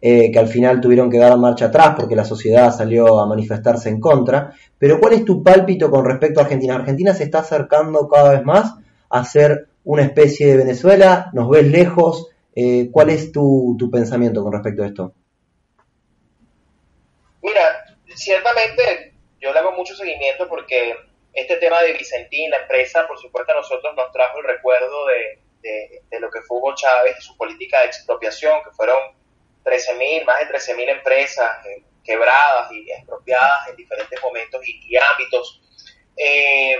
eh, 0.07 0.31
que 0.31 0.37
al 0.37 0.47
final 0.47 0.79
tuvieron 0.81 1.09
que 1.09 1.17
dar 1.17 1.35
marcha 1.35 1.65
atrás 1.65 1.95
porque 1.95 2.15
la 2.15 2.25
sociedad 2.25 2.71
salió 2.71 3.19
a 3.19 3.25
manifestarse 3.25 3.89
en 3.89 3.99
contra. 3.99 4.53
Pero 4.77 4.99
¿cuál 4.99 5.13
es 5.13 5.25
tu 5.25 5.41
pálpito 5.41 5.89
con 5.89 6.05
respecto 6.05 6.39
a 6.39 6.43
Argentina? 6.43 6.75
Argentina 6.75 7.11
se 7.11 7.23
está 7.23 7.39
acercando 7.39 8.07
cada 8.07 8.33
vez 8.33 8.43
más 8.43 8.75
a 9.09 9.25
ser 9.25 9.67
una 9.83 10.03
especie 10.03 10.45
de 10.45 10.57
Venezuela, 10.57 11.31
nos 11.33 11.49
ves 11.49 11.65
lejos. 11.65 12.29
Eh, 12.55 12.89
¿Cuál 12.91 13.09
es 13.09 13.31
tu, 13.31 13.75
pensamiento 13.91 14.43
con 14.43 14.53
respecto 14.53 14.83
a 14.83 14.85
esto? 14.85 15.13
Mira, 17.41 17.63
ciertamente 18.13 19.15
yo 19.41 19.51
le 19.51 19.57
hago 19.57 19.71
mucho 19.71 19.95
seguimiento 19.95 20.47
porque 20.47 20.93
este 21.33 21.57
tema 21.57 21.81
de 21.81 21.93
Vicentín, 21.93 22.51
la 22.51 22.57
empresa, 22.57 23.07
por 23.07 23.17
supuesto 23.17 23.53
a 23.53 23.55
nosotros 23.55 23.91
nos 23.97 24.11
trajo 24.11 24.37
el 24.37 24.43
recuerdo 24.43 25.07
de, 25.07 26.03
de 26.11 26.19
lo 26.19 26.29
que 26.29 26.41
fue 26.41 26.59
Hugo 26.59 26.75
Chávez 26.75 27.15
y 27.17 27.23
su 27.23 27.35
política 27.35 27.79
de 27.79 27.87
expropiación, 27.87 28.61
que 28.63 28.69
fueron 28.69 28.97
13.000, 29.65 30.25
más 30.25 30.39
de 30.39 30.55
13.000 30.55 30.89
empresas 30.89 31.65
eh, 31.65 31.83
quebradas 32.03 32.71
y 32.71 32.89
expropiadas 32.91 33.67
en 33.69 33.75
diferentes 33.75 34.21
momentos 34.21 34.61
y, 34.63 34.95
ámbitos. 34.95 35.61
Eh, 36.17 36.77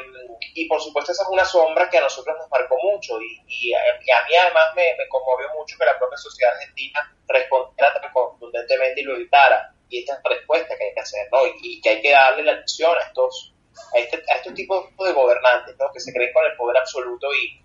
y 0.54 0.66
por 0.68 0.80
supuesto 0.80 1.12
esa 1.12 1.24
es 1.24 1.30
una 1.30 1.44
sombra 1.44 1.90
que 1.90 1.98
a 1.98 2.02
nosotros 2.02 2.38
nos 2.38 2.50
marcó 2.50 2.78
mucho 2.82 3.20
y, 3.22 3.74
a, 3.74 4.00
mí 4.00 4.36
además 4.40 4.64
me, 4.76 4.84
conmovió 5.10 5.48
mucho 5.58 5.76
que 5.78 5.86
la 5.86 5.98
propia 5.98 6.18
sociedad 6.18 6.54
argentina 6.54 7.14
respondiera 7.28 7.94
tan 8.00 8.14
contundentemente 8.14 9.02
y 9.02 9.04
lo 9.04 9.16
evitara. 9.16 9.74
Y 9.90 10.00
esta 10.00 10.14
es 10.14 10.20
la 10.24 10.30
respuesta 10.30 10.78
que 10.78 10.86
hay 10.86 10.94
que 10.94 11.00
hacer, 11.02 11.28
¿no? 11.32 11.40
Y, 11.62 11.82
que 11.82 11.90
hay 11.90 12.02
que 12.02 12.12
darle 12.12 12.44
la 12.44 12.54
atención 12.54 12.96
a 12.98 13.08
estos, 13.08 13.54
a, 13.94 14.00
este, 14.00 14.24
a 14.32 14.36
estos 14.36 14.54
tipos 14.54 14.86
de 14.98 15.12
gobernantes, 15.12 15.76
¿no? 15.78 15.92
Que 15.92 16.00
se 16.00 16.14
creen 16.14 16.32
con 16.34 16.46
el 16.46 16.56
poder 16.56 16.78
absoluto 16.78 17.28
y, 17.34 17.62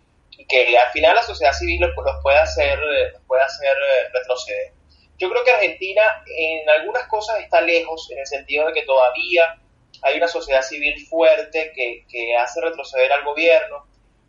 que 0.49 0.77
al 0.77 0.91
final 0.91 1.15
la 1.15 1.23
sociedad 1.23 1.53
civil 1.53 1.81
los, 1.81 1.91
puede 2.23 2.39
hacer, 2.39 2.79
los 3.13 3.23
puede 3.27 3.43
hacer 3.43 3.77
eh, 3.77 4.09
retroceder. 4.13 4.80
Yo 5.21 5.29
creo 5.29 5.45
que 5.45 5.51
Argentina 5.51 6.25
en 6.27 6.69
algunas 6.69 7.07
cosas 7.07 7.41
está 7.41 7.61
lejos, 7.61 8.11
en 8.11 8.21
el 8.21 8.27
sentido 8.27 8.67
de 8.67 8.73
que 8.73 8.87
todavía 8.87 9.61
hay 10.01 10.17
una 10.17 10.29
sociedad 10.29 10.63
civil 10.63 10.99
fuerte 11.07 11.73
que, 11.75 12.37
hace 12.37 12.61
retroceder 12.63 13.13
al 13.13 13.25
gobierno. 13.25 13.87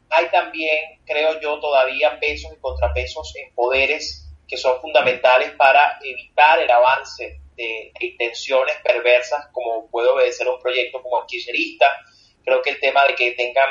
Hay 0.09 0.27
también, 0.27 0.99
creo 1.05 1.39
yo, 1.39 1.61
todavía 1.61 2.19
pesos 2.19 2.51
y 2.53 2.59
contrapesos 2.59 3.33
en 3.37 3.55
poderes 3.55 4.27
que 4.45 4.57
son 4.57 4.81
fundamentales 4.81 5.51
para 5.51 5.97
evitar 6.03 6.59
el 6.59 6.69
avance 6.69 7.39
de, 7.55 7.93
intenciones 8.01 8.75
perversas 8.83 9.47
como 9.53 9.89
puede 9.89 10.09
obedecer 10.09 10.45
un 10.49 10.59
proyecto 10.59 11.01
como 11.01 11.21
el 11.21 11.25
kirchnerista. 11.25 11.85
Creo 12.43 12.61
que 12.61 12.71
el 12.71 12.81
tema 12.81 13.05
de 13.05 13.15
que 13.15 13.31
tengan 13.31 13.69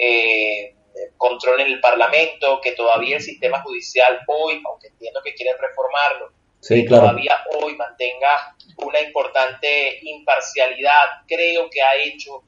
eh, 0.00 0.74
control 1.18 1.60
en 1.60 1.66
el 1.66 1.80
Parlamento, 1.80 2.62
que 2.62 2.72
todavía 2.72 3.16
el 3.16 3.22
sistema 3.22 3.60
judicial 3.60 4.20
hoy, 4.26 4.62
aunque 4.66 4.86
entiendo 4.86 5.20
que 5.22 5.34
quieren 5.34 5.58
reformarlo, 5.60 6.35
sí, 6.66 6.84
todavía 6.86 7.44
hoy 7.62 7.76
mantenga 7.76 8.56
una 8.78 9.00
importante 9.00 9.98
imparcialidad, 10.02 11.22
creo 11.26 11.70
que 11.70 11.80
ha 11.80 11.94
hecho, 11.96 12.42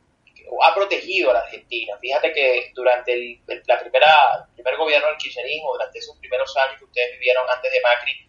ha 0.64 0.74
protegido 0.74 1.30
a 1.30 1.34
la 1.34 1.40
Argentina. 1.40 1.96
Fíjate 2.00 2.32
que 2.32 2.70
durante 2.74 3.14
el, 3.14 3.40
la 3.66 3.78
primera, 3.78 4.48
primer 4.54 4.76
gobierno 4.76 5.08
del 5.08 5.16
kirchnerismo, 5.16 5.72
durante 5.72 5.98
esos 5.98 6.16
primeros 6.18 6.54
años 6.56 6.78
que 6.78 6.84
ustedes 6.84 7.12
vivieron 7.12 7.44
antes 7.48 7.72
de 7.72 7.80
Macri, 7.80 8.28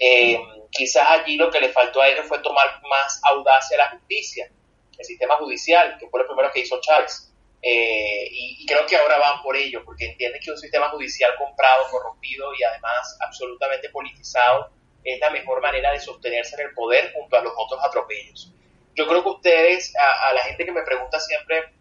eh, 0.00 0.40
quizás 0.70 1.08
allí 1.08 1.36
lo 1.36 1.50
que 1.50 1.60
le 1.60 1.70
faltó 1.70 2.00
a 2.00 2.08
ellos 2.08 2.26
fue 2.26 2.38
tomar 2.40 2.80
más 2.88 3.20
audacia 3.24 3.76
a 3.76 3.84
la 3.84 3.90
justicia, 3.90 4.50
el 4.98 5.04
sistema 5.04 5.36
judicial, 5.36 5.96
que 5.98 6.08
fue 6.08 6.20
lo 6.20 6.26
primero 6.26 6.50
que 6.52 6.60
hizo 6.60 6.80
Chávez. 6.80 7.32
Eh, 7.60 8.28
y, 8.30 8.62
y, 8.62 8.66
creo 8.66 8.86
que 8.86 8.96
ahora 8.96 9.18
van 9.18 9.42
por 9.42 9.56
ello, 9.56 9.82
porque 9.84 10.04
entienden 10.04 10.40
que 10.40 10.52
un 10.52 10.58
sistema 10.58 10.90
judicial 10.90 11.32
comprado, 11.36 11.88
corrompido 11.90 12.54
y 12.54 12.62
además 12.62 13.18
absolutamente 13.20 13.88
politizado 13.88 14.70
es 15.12 15.20
la 15.20 15.30
mejor 15.30 15.60
manera 15.60 15.92
de 15.92 16.00
sostenerse 16.00 16.54
en 16.56 16.68
el 16.68 16.74
poder 16.74 17.12
junto 17.12 17.36
a 17.36 17.42
los 17.42 17.52
otros 17.56 17.80
atropellos. 17.84 18.52
Yo 18.94 19.06
creo 19.06 19.22
que 19.22 19.28
ustedes, 19.30 19.94
a, 19.96 20.32
la 20.32 20.42
gente 20.42 20.64
que 20.64 20.72
me 20.72 20.82
pregunta 20.82 21.20
siempre 21.20 21.72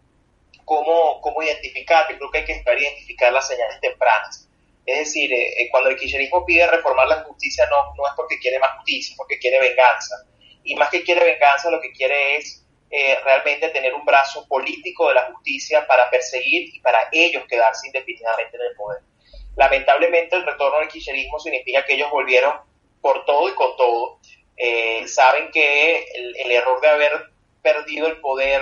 cómo, 0.66 1.20
cómo 1.22 1.42
identificar, 1.42 2.08
yo 2.10 2.18
creo 2.18 2.32
que 2.32 2.38
hay 2.40 2.46
que 2.46 2.54
esperar 2.54 2.80
identificar 2.80 3.34
las 3.34 3.48
señales 3.48 3.80
tempranas. 3.82 4.48
Es 4.86 5.00
decir, 5.00 5.34
eh, 5.34 5.62
eh, 5.62 5.70
cuando 5.70 5.90
el 5.90 5.98
kirchnerismo 5.98 6.46
pide 6.46 6.66
reformar 6.68 7.08
la 7.08 7.24
justicia 7.24 7.66
no, 7.70 7.94
no 7.96 8.08
es 8.08 8.14
porque 8.16 8.40
quiere 8.40 8.60
más 8.60 8.78
justicia, 8.78 9.16
porque 9.18 9.38
quiere 9.38 9.60
venganza. 9.60 10.16
Y 10.64 10.76
más 10.76 10.90
que 10.90 11.04
quiere 11.04 11.26
venganza, 11.26 11.70
lo 11.70 11.82
que 11.82 11.92
quiere 11.92 12.38
es 12.38 12.64
eh, 12.90 13.18
realmente 13.26 13.68
tener 13.70 13.94
un 13.94 14.06
brazo 14.06 14.48
político 14.48 15.10
de 15.10 15.16
la 15.16 15.24
justicia 15.34 15.86
para 15.88 16.10
perseguir 16.10 16.74
y 16.74 16.80
para 16.80 17.10
ellos 17.12 17.44
quedarse 17.50 17.88
indefinidamente 17.88 18.56
en 18.56 18.64
el 18.64 18.76
poder. 18.78 19.02
Lamentablemente 19.58 20.38
el 20.38 20.46
retorno 20.46 20.80
del 20.80 20.88
kirchnerismo 20.88 21.38
significa 21.40 21.84
que 21.86 21.96
ellos 21.96 22.10
volvieron 22.10 22.54
por 23.08 23.24
todo 23.24 23.48
y 23.48 23.54
con 23.54 23.78
todo, 23.78 24.20
eh, 24.58 25.08
saben 25.08 25.50
que 25.50 26.04
el, 26.14 26.52
error 26.52 26.82
de 26.82 26.90
haber 26.90 27.12
perdido 27.62 28.08
el 28.08 28.20
poder 28.20 28.62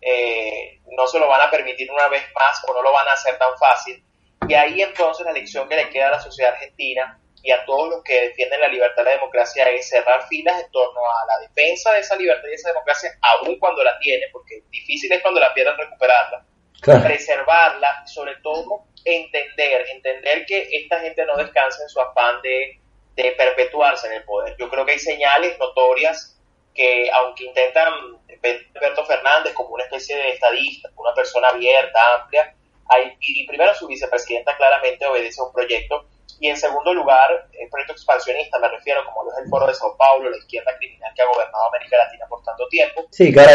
eh, 0.00 0.80
no 0.96 1.06
se 1.06 1.18
lo 1.18 1.28
van 1.28 1.42
a 1.42 1.50
permitir 1.50 1.90
una 1.90 2.08
vez 2.08 2.22
más 2.34 2.64
o 2.66 2.72
no 2.72 2.80
lo 2.80 2.90
van 2.90 3.06
a 3.06 3.12
hacer 3.12 3.36
tan 3.36 3.50
fácil. 3.58 4.02
Y 4.48 4.54
ahí 4.54 4.80
entonces 4.80 5.26
la 5.26 5.32
lección 5.32 5.68
que 5.68 5.76
le 5.76 5.90
queda 5.90 6.08
a 6.08 6.12
la 6.12 6.20
sociedad 6.20 6.54
argentina 6.54 7.20
y 7.42 7.50
a 7.50 7.66
todos 7.66 7.90
los 7.90 8.02
que 8.02 8.28
defienden 8.28 8.62
la 8.62 8.68
libertad 8.68 9.02
y 9.02 9.04
la 9.04 9.10
democracia 9.10 9.68
es 9.68 9.90
cerrar 9.90 10.26
filas 10.26 10.62
en 10.62 10.70
torno 10.70 11.00
a 11.00 11.26
la 11.26 11.46
defensa 11.46 11.92
de 11.92 12.00
esa 12.00 12.16
libertad 12.16 12.48
y 12.50 12.54
esa 12.54 12.70
democracia, 12.70 13.10
aun 13.20 13.58
cuando 13.58 13.84
la 13.84 13.98
tiene, 13.98 14.24
porque 14.32 14.62
difícil 14.70 15.12
es 15.12 15.20
cuando 15.20 15.38
la 15.38 15.52
pierdan 15.52 15.76
recuperarla, 15.76 16.46
preservarla 16.80 18.04
y 18.06 18.08
sobre 18.08 18.36
todo 18.36 18.86
entender, 19.04 19.86
entender 19.90 20.46
que 20.46 20.66
esta 20.72 20.98
gente 21.00 21.26
no 21.26 21.36
descansa 21.36 21.82
en 21.82 21.90
su 21.90 22.00
afán 22.00 22.40
de 22.40 22.80
de 23.14 23.32
perpetuarse 23.32 24.06
en 24.06 24.14
el 24.14 24.24
poder. 24.24 24.56
Yo 24.58 24.68
creo 24.68 24.84
que 24.84 24.92
hay 24.92 24.98
señales 24.98 25.58
notorias 25.58 26.40
que, 26.74 27.10
aunque 27.10 27.44
intentan 27.44 27.92
ver 28.40 28.66
Alberto 28.74 29.04
Fernández 29.04 29.52
como 29.54 29.70
una 29.74 29.84
especie 29.84 30.16
de 30.16 30.30
estadista, 30.30 30.88
una 30.96 31.14
persona 31.14 31.48
abierta, 31.48 31.98
amplia, 32.20 32.54
hay, 32.88 33.16
y 33.20 33.46
primero 33.46 33.74
su 33.74 33.86
vicepresidenta 33.86 34.56
claramente 34.56 35.06
obedece 35.06 35.40
a 35.40 35.44
un 35.44 35.52
proyecto, 35.52 36.06
y 36.40 36.48
en 36.48 36.56
segundo 36.56 36.92
lugar, 36.92 37.46
el 37.52 37.68
proyecto 37.70 37.92
expansionista, 37.92 38.58
me 38.58 38.68
refiero 38.68 39.04
como 39.04 39.24
lo 39.24 39.32
es 39.32 39.44
el 39.44 39.48
Foro 39.48 39.66
de 39.66 39.74
Sao 39.74 39.96
Paulo, 39.96 40.28
la 40.28 40.36
izquierda 40.36 40.76
criminal 40.76 41.12
que 41.14 41.22
ha 41.22 41.26
gobernado 41.26 41.68
América 41.68 41.96
Latina 41.98 42.26
por 42.28 42.42
tanto 42.42 42.66
tiempo. 42.68 43.04
Sí, 43.10 43.32
que 43.32 43.40
ahora 43.40 43.54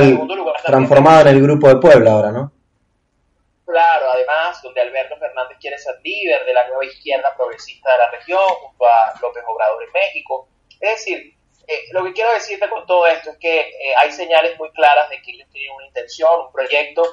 transformado 0.66 1.22
en 1.22 1.28
el 1.28 1.42
Grupo 1.42 1.68
de 1.68 1.76
Puebla 1.78 2.12
ahora, 2.12 2.32
¿no? 2.32 2.52
Claro, 3.66 4.07
donde 4.62 4.82
Alberto 4.82 5.18
Fernández 5.18 5.58
quiere 5.60 5.78
ser 5.78 5.96
líder 6.04 6.46
de 6.46 6.54
la 6.54 6.68
nueva 6.68 6.86
izquierda 6.86 7.36
progresista 7.36 7.92
de 7.92 7.98
la 7.98 8.12
región, 8.12 8.48
junto 8.62 8.86
a 8.86 9.14
López 9.22 9.44
Obrador 9.48 9.84
en 9.84 9.92
México. 9.92 10.50
Es 10.80 10.92
decir, 10.92 11.34
eh, 11.68 11.84
lo 11.92 12.04
que 12.06 12.14
quiero 12.14 12.32
decirte 12.34 12.70
con 12.70 12.86
todo 12.86 13.08
esto 13.08 13.32
es 13.32 13.38
que 13.38 13.60
eh, 13.60 13.96
hay 13.98 14.12
señales 14.12 14.58
muy 14.58 14.72
claras 14.72 15.10
de 15.10 15.22
que 15.22 15.32
ellos 15.32 15.50
tienen 15.52 15.76
una 15.76 15.88
intención, 15.88 16.48
un 16.48 16.52
proyecto, 16.52 17.04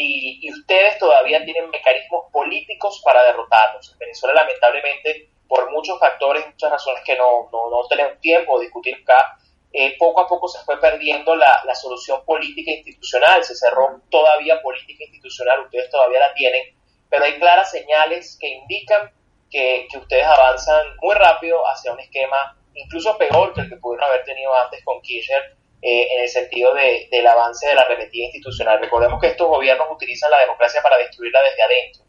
y, 0.00 0.50
ustedes 0.52 0.98
todavía 0.98 1.44
tienen 1.44 1.70
mecanismos 1.70 2.30
políticos 2.32 3.02
para 3.04 3.22
derrotarlos. 3.24 3.92
En 3.92 3.98
Venezuela, 3.98 4.42
lamentablemente, 4.42 5.30
por 5.48 5.70
muchos 5.72 5.98
factores, 5.98 6.46
muchas 6.46 6.70
razones 6.70 7.02
que 7.04 7.16
no, 7.16 7.48
no, 7.52 7.68
no 7.68 7.86
tenemos 7.88 8.20
tiempo 8.20 8.58
de 8.58 8.66
discutir 8.66 8.94
acá, 9.02 9.38
eh, 9.72 9.96
poco 9.98 10.20
a 10.20 10.26
poco 10.26 10.48
se 10.48 10.64
fue 10.64 10.80
perdiendo 10.80 11.34
la, 11.36 11.62
la, 11.64 11.74
solución 11.74 12.24
política 12.24 12.70
institucional, 12.70 13.44
se 13.44 13.54
cerró 13.54 14.00
todavía 14.08 14.62
política 14.62 15.04
institucional, 15.04 15.60
ustedes 15.60 15.90
todavía 15.90 16.20
la 16.20 16.32
tienen, 16.32 16.62
pero 17.10 17.24
hay 17.24 17.38
claras 17.38 17.70
señales 17.70 18.36
que 18.40 18.48
indican 18.48 19.12
que, 19.50 19.86
que 19.90 19.98
ustedes 19.98 20.24
avanzan 20.24 20.86
muy 21.00 21.14
rápido 21.14 21.60
hacia 21.66 21.92
un 21.92 22.00
esquema 22.00 22.56
incluso 22.74 23.16
peor 23.18 23.52
que 23.54 23.62
el 23.62 23.68
que 23.68 23.76
pudieron 23.76 24.08
haber 24.08 24.24
tenido 24.24 24.54
antes 24.54 24.84
con 24.84 25.00
Kirchner, 25.02 25.56
eh, 25.82 26.08
en 26.12 26.22
el 26.22 26.28
sentido 26.28 26.74
de, 26.74 27.08
del 27.10 27.26
avance 27.26 27.68
de 27.68 27.74
la 27.74 27.82
arremetida 27.82 28.26
institucional. 28.26 28.80
Recordemos 28.80 29.20
que 29.20 29.28
estos 29.28 29.48
gobiernos 29.48 29.88
utilizan 29.90 30.30
la 30.30 30.40
democracia 30.40 30.82
para 30.82 30.98
destruirla 30.98 31.40
desde 31.42 31.62
adentro. 31.62 32.04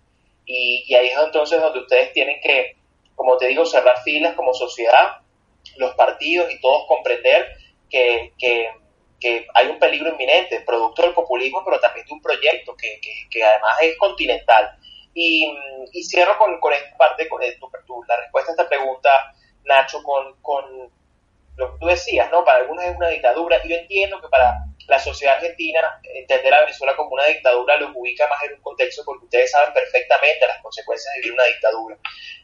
Y, 0.45 0.85
y 0.87 0.95
ahí 0.95 1.07
es 1.07 1.17
entonces 1.17 1.61
donde 1.61 1.79
ustedes 1.79 2.11
tienen 2.13 2.39
que, 2.41 2.75
como 3.15 3.37
te 3.37 3.47
digo, 3.47 3.65
cerrar 3.65 4.01
filas 4.03 4.33
como 4.35 4.53
sociedad 4.53 5.19
los 5.77 5.93
partidos 5.95 6.51
y 6.51 6.59
todos 6.59 6.85
comprender 6.87 7.47
que, 7.89 8.33
que, 8.37 8.69
hay 9.53 9.67
un 9.67 9.79
peligro 9.79 10.09
inminente, 10.09 10.61
producto 10.61 11.01
del 11.01 11.13
populismo, 11.13 11.61
pero 11.63 11.79
también 11.79 12.05
de 12.05 12.13
un 12.13 12.21
proyecto 12.21 12.75
que, 12.75 12.99
que, 13.29 13.43
además 13.43 13.77
es 13.81 13.97
continental. 13.97 14.77
Y, 15.13 15.53
y 15.91 16.03
cierro 16.03 16.37
con, 16.37 16.59
con, 16.59 16.73
esta 16.73 16.95
parte, 16.97 17.27
con 17.27 17.41
tu, 17.85 18.03
la 18.07 18.17
respuesta 18.17 18.51
a 18.51 18.53
esta 18.53 18.69
pregunta, 18.69 19.09
Nacho, 19.65 20.01
con, 20.03 20.39
con 20.41 20.91
lo 21.55 21.73
que 21.73 21.79
tú 21.79 21.87
decías, 21.87 22.31
¿no? 22.31 22.45
Para 22.45 22.59
algunos 22.59 22.85
es 22.85 22.95
una 22.95 23.09
dictadura, 23.09 23.59
y 23.63 23.69
yo 23.69 23.75
entiendo 23.75 24.21
que 24.21 24.29
para 24.29 24.55
la 24.89 24.99
sociedad 24.99 25.35
argentina 25.35 26.01
entender 26.03 26.51
a 26.53 26.61
Venezuela 26.61 26.95
como 26.95 27.11
una 27.11 27.25
dictadura 27.25 27.77
los 27.77 27.91
ubica 27.95 28.27
más 28.27 28.41
en 28.43 28.55
un 28.55 28.61
contexto 28.61 29.03
porque 29.05 29.25
ustedes 29.25 29.51
saben 29.51 29.71
perfectamente 29.71 30.47
las 30.47 30.61
consecuencias 30.63 31.13
de 31.13 31.21
vivir 31.21 31.33
una 31.33 31.43
dictadura 31.43 31.97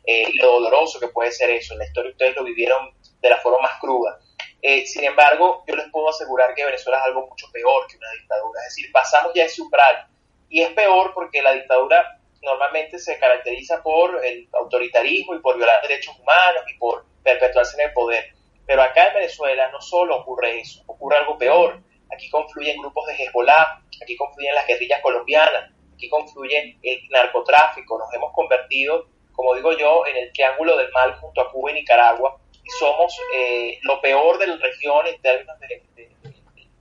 eh, 0.06 0.26
y 0.32 0.38
lo 0.38 0.52
doloroso 0.52 1.00
que 1.00 1.08
puede 1.08 1.32
ser 1.32 1.50
eso. 1.50 1.74
En 1.74 1.80
la 1.80 1.86
historia 1.86 2.12
ustedes 2.12 2.36
lo 2.36 2.44
vivieron 2.44 2.94
de 3.20 3.30
la 3.30 3.38
forma 3.38 3.60
más 3.68 3.80
cruda. 3.80 4.20
Eh, 4.68 4.84
sin 4.88 5.04
embargo, 5.04 5.64
yo 5.68 5.76
les 5.76 5.92
puedo 5.92 6.10
asegurar 6.10 6.56
que 6.56 6.66
Venezuela 6.66 6.98
es 6.98 7.06
algo 7.06 7.28
mucho 7.28 7.46
peor 7.54 7.86
que 7.86 7.98
una 7.98 8.12
dictadura. 8.14 8.62
Es 8.62 8.76
decir, 8.76 8.92
pasamos 8.92 9.32
ya 9.36 9.46
ese 9.46 9.62
umbral. 9.62 10.08
Y 10.50 10.64
es 10.64 10.70
peor 10.72 11.14
porque 11.14 11.44
la 11.44 11.52
dictadura 11.52 12.20
normalmente 12.42 12.98
se 12.98 13.20
caracteriza 13.20 13.84
por 13.84 14.26
el 14.26 14.50
autoritarismo 14.54 15.36
y 15.36 15.40
por 15.40 15.58
violar 15.58 15.84
derechos 15.84 16.18
humanos 16.20 16.64
y 16.68 16.80
por 16.80 17.06
perpetuarse 17.24 17.80
en 17.80 17.90
el 17.90 17.94
poder. 17.94 18.34
Pero 18.66 18.82
acá 18.82 19.10
en 19.10 19.14
Venezuela 19.14 19.70
no 19.70 19.80
solo 19.82 20.16
ocurre 20.16 20.62
eso, 20.62 20.82
ocurre 20.88 21.18
algo 21.18 21.38
peor. 21.38 21.80
Aquí 22.12 22.28
confluyen 22.32 22.82
grupos 22.82 23.06
de 23.06 23.24
Hezbollah, 23.24 23.84
aquí 24.02 24.18
confluyen 24.18 24.56
las 24.56 24.66
guerrillas 24.66 25.00
colombianas, 25.02 25.72
aquí 25.94 26.10
confluye 26.10 26.80
el 26.82 27.10
narcotráfico. 27.12 28.00
Nos 28.00 28.12
hemos 28.16 28.34
convertido, 28.34 29.10
como 29.32 29.54
digo 29.54 29.74
yo, 29.74 30.08
en 30.08 30.18
el 30.18 30.34
triángulo 30.34 30.76
del 30.76 30.92
mal 30.92 31.14
junto 31.20 31.42
a 31.42 31.52
Cuba 31.52 31.70
y 31.70 31.76
Nicaragua 31.76 32.40
y 32.66 32.70
somos 32.80 33.16
eh, 33.36 33.80
lo 33.84 34.02
peor 34.02 34.38
de 34.40 34.48
la 34.48 34.58
región 34.58 35.06
en 35.08 35.22
términos 35.22 35.60
de, 35.60 35.82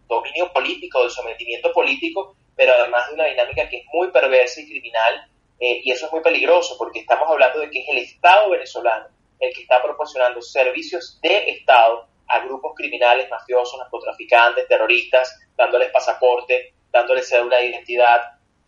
dominio 0.06 0.52
político, 0.52 1.02
de 1.02 1.10
sometimiento 1.10 1.72
político, 1.72 2.36
pero 2.54 2.72
además 2.74 3.08
de 3.08 3.14
una 3.14 3.24
dinámica 3.24 3.68
que 3.68 3.78
es 3.78 3.84
muy 3.92 4.10
perversa 4.10 4.60
y 4.60 4.68
criminal 4.68 5.28
eh, 5.58 5.80
y 5.82 5.90
eso 5.90 6.06
es 6.06 6.12
muy 6.12 6.20
peligroso 6.20 6.76
porque 6.78 7.00
estamos 7.00 7.28
hablando 7.28 7.60
de 7.60 7.70
que 7.70 7.80
es 7.80 7.88
el 7.88 7.98
Estado 7.98 8.50
venezolano 8.50 9.06
el 9.40 9.52
que 9.54 9.62
está 9.62 9.82
proporcionando 9.82 10.40
servicios 10.40 11.18
de 11.22 11.50
Estado 11.50 12.06
a 12.28 12.40
grupos 12.40 12.72
criminales, 12.74 13.28
mafiosos, 13.30 13.78
narcotraficantes, 13.78 14.66
terroristas, 14.68 15.38
dándoles 15.56 15.90
pasaporte, 15.90 16.72
dándoles 16.90 17.28
cédula 17.28 17.58
de 17.58 17.68
identidad. 17.68 18.20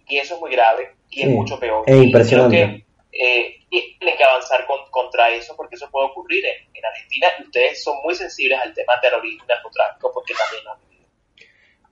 Y 0.06 0.18
eso 0.18 0.34
es 0.34 0.40
muy 0.40 0.50
grave 0.50 0.94
y 1.10 1.22
es 1.22 1.28
mucho 1.28 1.58
peor. 1.58 1.84
Es 1.86 2.02
impresionante. 2.02 2.56
Y 2.56 2.58
que, 2.60 2.86
eh, 3.12 3.56
tienen 3.98 4.16
que 4.16 4.24
avanzar 4.24 4.66
contra 4.96 5.28
eso 5.28 5.54
porque 5.54 5.74
eso 5.74 5.90
puede 5.90 6.06
ocurrir 6.06 6.42
en, 6.46 6.84
Argentina 6.86 7.26
y 7.38 7.42
ustedes 7.42 7.82
son 7.82 7.96
muy 8.02 8.14
sensibles 8.14 8.58
al 8.62 8.72
tema 8.72 8.94
terrorismo 9.02 9.44
y 9.44 9.48
narcotráfico 9.48 10.10
porque 10.14 10.32
también 10.34 10.64
lo 10.64 10.72
han 10.72 10.78
vivido. 10.88 11.08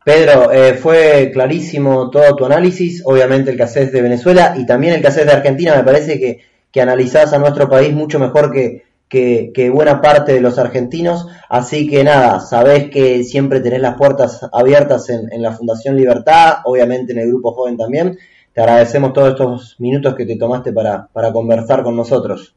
Pedro, 0.04 0.52
eh, 0.52 0.74
fue 0.74 1.30
clarísimo 1.32 2.10
todo 2.10 2.34
tu 2.34 2.46
análisis, 2.46 3.02
obviamente 3.04 3.50
el 3.50 3.56
que 3.56 3.64
haces 3.64 3.92
de 3.92 4.00
Venezuela 4.00 4.54
y 4.56 4.64
también 4.64 4.94
el 4.94 5.02
que 5.02 5.08
haces 5.08 5.26
de 5.26 5.32
Argentina, 5.32 5.74
me 5.76 5.84
parece 5.84 6.18
que, 6.18 6.44
que 6.70 6.80
analizás 6.80 7.32
a 7.32 7.38
nuestro 7.38 7.68
país 7.68 7.92
mucho 7.92 8.18
mejor 8.18 8.52
que, 8.52 8.84
que, 9.08 9.70
buena 9.70 10.00
parte 10.00 10.32
de 10.32 10.40
los 10.40 10.58
argentinos. 10.58 11.26
Así 11.48 11.88
que 11.88 12.04
nada, 12.04 12.40
sabés 12.40 12.90
que 12.90 13.22
siempre 13.24 13.60
tenés 13.60 13.80
las 13.80 13.96
puertas 13.96 14.40
abiertas 14.52 15.08
en, 15.10 15.42
la 15.42 15.52
Fundación 15.52 15.96
Libertad, 15.96 16.58
obviamente 16.64 17.12
en 17.12 17.18
el 17.18 17.28
Grupo 17.28 17.52
Joven 17.52 17.76
también. 17.76 18.18
Te 18.52 18.60
agradecemos 18.60 19.12
todos 19.12 19.30
estos 19.30 19.76
minutos 19.80 20.14
que 20.14 20.26
te 20.26 20.36
tomaste 20.36 20.72
para, 20.72 21.08
para 21.12 21.32
conversar 21.32 21.82
con 21.82 21.96
nosotros. 21.96 22.54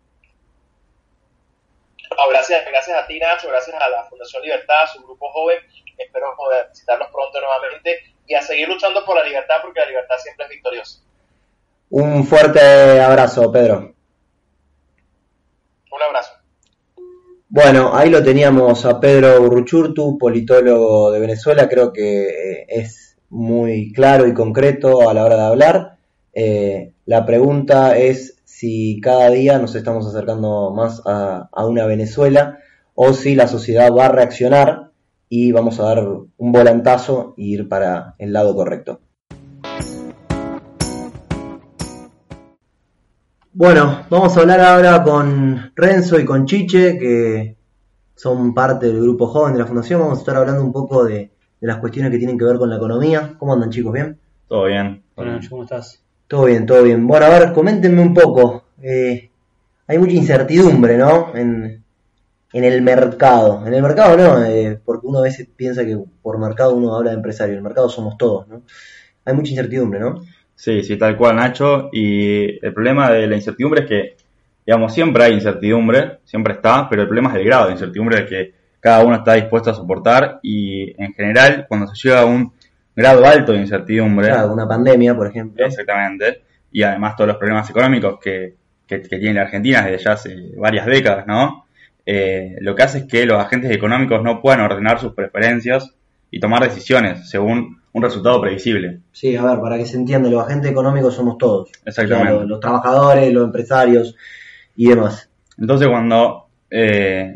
Gracias, 2.30 2.66
gracias 2.70 2.98
a 2.98 3.08
ti 3.08 3.20
Nacho, 3.20 3.48
gracias 3.48 3.76
a 3.80 3.90
la 3.90 4.04
Fundación 4.06 4.42
Libertad, 4.44 4.84
a 4.84 4.88
su 4.88 5.04
Grupo 5.04 5.30
Joven. 5.32 5.60
Espero 5.98 6.36
poder 6.36 6.68
visitarlos 6.70 7.10
pronto 7.12 7.40
nuevamente 7.40 8.00
y 8.28 8.34
a 8.34 8.42
seguir 8.42 8.68
luchando 8.68 9.04
por 9.06 9.16
la 9.16 9.24
libertad 9.24 9.56
porque 9.62 9.80
la 9.80 9.88
libertad 9.88 10.16
siempre 10.18 10.46
es 10.46 10.52
victoriosa. 10.52 11.00
Un 11.90 12.26
fuerte 12.26 13.02
abrazo, 13.02 13.52
Pedro. 13.52 13.94
Un 15.92 16.02
abrazo. 16.06 16.34
Bueno, 17.50 17.96
ahí 17.96 18.10
lo 18.10 18.22
teníamos 18.22 18.86
a 18.86 19.00
Pedro 19.00 19.42
Urruchurtu, 19.42 20.18
politólogo 20.18 21.12
de 21.12 21.20
Venezuela, 21.20 21.70
creo 21.70 21.94
que 21.94 22.28
eh, 22.28 22.66
es 22.68 23.18
muy 23.30 23.94
claro 23.94 24.28
y 24.28 24.34
concreto 24.34 25.10
a 25.10 25.14
la 25.14 25.24
hora 25.24 25.38
de 25.38 25.44
hablar. 25.44 25.98
Eh, 26.34 26.92
la 27.06 27.26
pregunta 27.26 27.98
es 27.98 28.37
si 28.60 29.00
cada 29.02 29.30
día 29.30 29.60
nos 29.60 29.76
estamos 29.76 30.08
acercando 30.08 30.74
más 30.76 31.04
a, 31.06 31.48
a, 31.52 31.66
una 31.68 31.86
Venezuela 31.86 32.58
o 32.96 33.14
si 33.14 33.36
la 33.36 33.48
sociedad 33.48 33.92
va 33.96 34.08
a 34.08 34.12
reaccionar 34.12 34.90
y 35.30 35.52
vamos 35.52 35.80
a 35.80 35.84
dar 35.84 36.00
un 36.00 36.52
volantazo 36.52 37.36
e 37.38 37.44
ir 37.44 37.70
para 37.70 38.16
el 38.18 38.34
lado 38.34 38.56
correcto. 38.56 39.00
Bueno, 43.54 44.06
vamos 44.10 44.36
a 44.36 44.42
hablar 44.42 44.60
ahora 44.62 45.04
con 45.04 45.72
Renzo 45.76 46.20
y 46.20 46.26
con 46.26 46.48
Chiche, 46.48 46.98
que 46.98 47.58
son 48.16 48.56
parte 48.56 48.88
del 48.88 49.00
grupo 49.00 49.28
joven 49.28 49.54
de 49.54 49.60
la 49.60 49.68
Fundación. 49.68 50.02
Vamos 50.02 50.18
a 50.18 50.22
estar 50.22 50.36
hablando 50.36 50.64
un 50.64 50.74
poco 50.74 51.06
de, 51.06 51.30
las 51.60 51.78
cuestiones 51.78 52.12
que 52.12 52.18
tienen 52.18 52.40
que 52.40 52.46
ver 52.46 52.58
con 52.58 52.72
la 52.72 52.78
economía. 52.78 53.36
¿Cómo 53.38 53.54
andan 53.54 53.70
chicos? 53.70 53.94
¿Bien? 53.94 54.18
Todo 54.48 54.66
bien. 54.66 55.04
Hola, 55.14 55.40
¿cómo 55.48 55.62
estás? 55.62 56.07
Todo 56.28 56.46
bien, 56.46 56.66
todo 56.66 56.84
bien. 56.84 57.08
Bueno, 57.08 57.26
a 57.26 57.30
ver, 57.30 57.54
coméntenme 57.54 58.02
un 58.02 58.14
poco. 58.14 58.66
Eh, 58.82 59.30
hay 59.88 59.98
mucha 59.98 60.14
incertidumbre, 60.14 60.98
¿no? 60.98 61.34
En, 61.36 61.84
el 62.52 62.82
mercado. 62.82 63.66
En 63.66 63.74
el 63.74 63.82
mercado 63.82 64.18
no, 64.18 64.44
eh, 64.44 64.80
porque 64.84 65.08
uno 65.08 65.20
a 65.20 65.24
veces 65.24 65.48
piensa 65.56 65.86
que 65.86 65.98
por 66.22 66.38
mercado 66.40 66.76
uno 66.76 66.96
habla 66.96 67.12
de 67.12 67.18
empresario. 67.18 67.56
El 67.56 67.62
mercado 67.62 67.88
somos 67.88 68.18
todos, 68.18 68.48
¿no? 68.48 68.64
Hay 69.24 69.34
mucha 69.34 69.52
incertidumbre, 69.52 70.00
¿no? 70.00 70.22
Sí, 70.56 70.84
sí, 70.84 70.98
tal 70.98 71.16
cual, 71.16 71.36
Nacho. 71.36 71.90
Y 71.94 72.66
el 72.66 72.74
problema 72.74 73.12
de 73.12 73.28
la 73.28 73.36
incertidumbre 73.36 73.82
es 73.82 73.88
que, 73.88 74.16
digamos, 74.66 74.94
siempre 74.94 75.24
hay 75.24 75.34
incertidumbre, 75.34 76.20
siempre 76.26 76.54
está, 76.54 76.90
pero 76.90 77.04
el 77.04 77.08
problema 77.08 77.30
es 77.30 77.36
el 77.36 77.46
grado 77.46 77.68
de 77.68 77.74
incertidumbre 77.74 78.26
que 78.26 78.54
cada 78.80 79.06
uno 79.06 79.18
está 79.18 79.34
dispuesto 79.34 79.70
a 79.70 79.76
soportar 79.76 80.40
y 80.42 80.92
en 81.02 81.14
general 81.14 81.66
cuando 81.68 81.88
se 81.88 82.08
llega 82.08 82.22
a 82.22 82.26
un 82.26 82.54
grado 82.98 83.26
alto 83.26 83.54
de 83.54 83.60
incertidumbre... 83.60 84.28
Claro, 84.28 84.52
una 84.52 84.68
pandemia, 84.68 85.16
por 85.16 85.28
ejemplo. 85.28 85.66
Exactamente. 85.66 86.42
Y 86.72 86.82
además 86.82 87.16
todos 87.16 87.28
los 87.28 87.38
problemas 87.38 87.70
económicos 87.70 88.20
que, 88.20 88.56
que, 88.88 89.00
tiene 89.00 89.36
la 89.36 89.44
Argentina 89.44 89.84
desde 89.84 90.04
ya 90.04 90.12
hace 90.14 90.36
varias 90.58 90.88
décadas, 90.88 91.28
¿no? 91.28 91.66
Eh, 92.06 92.56
lo 92.62 92.76
que 92.76 92.84
hace 92.84 93.00
es 93.00 93.04
que 93.06 93.26
los 93.26 93.40
agentes 93.40 93.72
económicos 93.72 94.24
no 94.24 94.42
puedan 94.42 94.62
ordenar 94.62 95.00
sus 95.00 95.14
preferencias 95.14 95.94
y 96.32 96.40
tomar 96.40 96.64
decisiones 96.64 97.30
según 97.30 97.82
un 97.94 98.02
resultado 98.02 98.42
previsible. 98.42 99.02
Sí, 99.12 99.36
a 99.36 99.44
ver, 99.44 99.60
para 99.60 99.78
que 99.78 99.86
se 99.86 99.98
entienda, 99.98 100.30
los 100.30 100.44
agentes 100.44 100.72
económicos 100.72 101.14
somos 101.14 101.38
todos. 101.38 101.70
Exactamente. 101.86 102.46
los, 102.46 102.60
trabajadores, 102.60 103.32
los 103.32 103.46
empresarios 103.46 104.16
y 104.76 104.90
demás. 104.90 105.30
Entonces, 105.60 105.88
cuando 105.88 106.48
eh, 106.72 107.36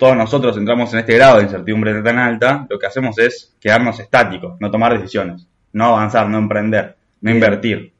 todos 0.00 0.16
nosotros 0.16 0.56
entramos 0.56 0.92
en 0.92 0.98
este 0.98 1.14
grado 1.14 1.36
de 1.36 1.44
incertidumbre 1.44 2.02
tan 2.02 2.18
alta, 2.18 2.66
lo 2.68 2.78
que 2.78 2.86
hacemos 2.86 3.16
es 3.18 3.54
quedarnos 3.60 4.00
estáticos, 4.00 4.56
no 4.58 4.70
tomar 4.70 4.98
decisiones, 4.98 5.46
no 5.72 5.84
avanzar, 5.84 6.28
no 6.28 6.38
emprender, 6.38 6.96
no 7.20 7.30
invertir. 7.30 7.92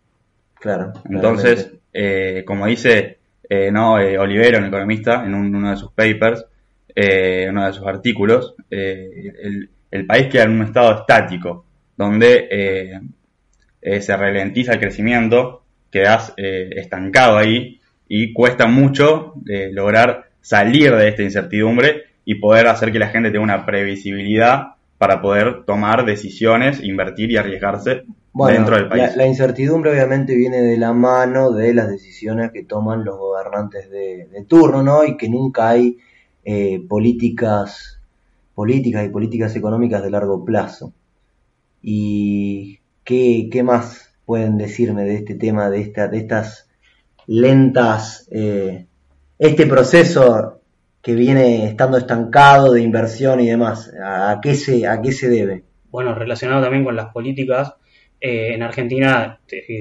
Claro. 0.54 0.92
Entonces, 1.08 1.72
eh, 1.92 2.42
como 2.44 2.66
dice 2.66 3.18
eh, 3.48 3.70
no, 3.70 3.94
Olivero, 3.94 4.58
un 4.58 4.64
economista, 4.64 5.24
en 5.24 5.34
uno 5.34 5.70
de 5.70 5.76
sus 5.76 5.92
papers, 5.92 6.44
uno 6.96 7.66
de 7.66 7.72
sus 7.72 7.86
artículos, 7.86 8.54
el, 8.68 9.70
el 9.90 10.06
país 10.06 10.28
queda 10.28 10.44
en 10.44 10.52
un 10.52 10.62
estado 10.62 11.00
estático, 11.00 11.66
donde 11.96 12.48
eh, 12.50 13.00
eh, 13.82 14.00
se 14.00 14.16
ralentiza 14.16 14.72
el 14.72 14.80
crecimiento, 14.80 15.64
quedas 15.90 16.32
eh, 16.36 16.70
estancado 16.76 17.36
ahí 17.36 17.80
y 18.08 18.32
cuesta 18.32 18.66
mucho 18.66 19.34
lograr 19.44 20.29
salir 20.40 20.94
de 20.94 21.09
esta 21.09 21.22
incertidumbre 21.22 22.05
y 22.24 22.37
poder 22.37 22.66
hacer 22.68 22.92
que 22.92 22.98
la 22.98 23.09
gente 23.09 23.31
tenga 23.31 23.44
una 23.44 23.66
previsibilidad 23.66 24.74
para 24.98 25.20
poder 25.20 25.64
tomar 25.64 26.05
decisiones, 26.05 26.83
invertir 26.83 27.31
y 27.31 27.37
arriesgarse 27.37 28.03
dentro 28.46 28.76
del 28.76 28.88
país. 28.88 29.16
La, 29.16 29.26
incertidumbre 29.26 29.90
obviamente 29.90 30.37
viene 30.37 30.62
de 30.62 30.76
la 30.76 30.92
mano 30.92 31.50
de 31.50 31.74
las 31.74 31.88
decisiones 31.88 32.53
que 32.53 32.64
toman 32.64 33.05
los 33.05 33.16
gobernantes 33.16 33.90
de, 33.90 34.26
de 34.31 34.44
turno, 34.44 34.83
¿no? 34.83 35.05
Y 35.05 35.16
que 35.16 35.29
nunca 35.29 35.70
hay 35.70 35.98
políticas 36.88 38.00
políticas 38.61 39.07
y 39.07 39.09
políticas 39.09 39.57
económicas 39.57 40.03
de 40.03 40.11
largo 40.11 40.44
plazo. 40.44 40.92
¿Y 41.83 42.79
qué, 43.05 43.48
qué 43.50 43.62
más 43.62 44.12
pueden 44.26 44.59
decirme 44.59 45.05
de 45.05 45.14
este 45.14 45.35
tema, 45.35 45.70
de, 45.70 45.81
esta, 45.81 46.09
de 46.09 46.18
estas 46.18 46.68
lentas, 47.26 48.29
eh, 48.31 48.85
este 49.40 49.66
proceso 49.66 50.61
que 51.03 51.14
viene 51.14 51.66
estando 51.66 51.98
estancado 51.98 52.72
de 52.72 52.83
inversión 52.83 53.40
y 53.40 53.48
demás? 53.48 53.92
¿A, 54.00 54.38
qué, 54.40 54.55
se, 54.55 54.87
a 54.87 55.03
qué 55.03 55.11
se 55.11 55.29
debe? 55.29 55.64
Bueno, 55.90 56.14
relacionado 56.14 56.62
también 56.62 56.85
con 56.85 56.94
las 56.94 57.12
políticas, 57.12 57.74
eh, 58.20 58.55
en 58.55 58.62
Argentina 58.62 59.40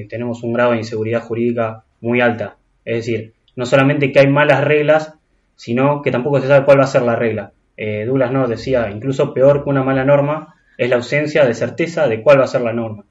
tenemos 0.10 0.41
un 0.41 0.54
grado 0.54 0.72
de 0.72 0.78
inseguridad 0.78 1.22
jurídica 1.22 1.84
muy 2.02 2.22
alta. 2.22 2.58
Es 2.84 3.06
decir, 3.06 3.34
no 3.56 3.67
solamente 3.67 4.12
que 4.12 4.19
hay 4.19 4.28
malas 4.28 4.63
reglas, 4.63 5.13
sino 5.56 6.02
que 6.02 6.10
tampoco 6.10 6.41
se 6.41 6.48
sabe 6.48 6.65
cuál 6.65 6.80
va 6.80 6.86
a 6.86 6.88
ser 6.88 7.04
la 7.04 7.15
regla 7.15 7.52
eh, 7.82 8.04
Douglas 8.06 8.34
no 8.34 8.45
decía, 8.45 8.91
incluso 8.91 9.34
peor 9.34 9.63
que 9.63 9.69
una 9.69 9.84
mala 9.84 10.04
norma 10.04 10.56
es 10.78 10.89
la 10.89 10.98
ausencia 10.98 11.45
de 11.45 11.54
certeza 11.54 12.10
de 12.10 12.22
cuál 12.22 12.41
va 12.41 12.43
a 12.43 12.48
ser 12.48 12.60
la 12.60 12.74
norma. 12.74 13.06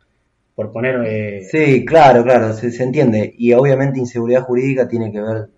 Por 0.55 0.73
poner... 0.73 1.03
Eh, 1.07 1.43
sí, 1.51 1.87
claro, 1.87 2.23
claro, 2.23 2.53
se, 2.53 2.83
entiende. 2.83 3.35
Y 3.39 3.55
obviamente 3.55 3.99
inseguridad 3.99 4.43
jurídica 4.43 4.87
tiene 4.87 5.11
que 5.11 5.23
ver 5.23 5.49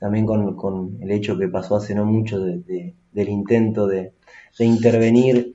también 0.00 0.26
con, 0.26 0.98
el 1.02 1.10
hecho 1.12 1.38
que 1.38 1.46
pasó 1.48 1.76
hace 1.76 1.94
no 1.94 2.04
mucho 2.04 2.40
del 2.40 3.28
intento 3.28 3.86
de, 3.86 4.12
de 4.58 4.64
intervenir 4.64 5.54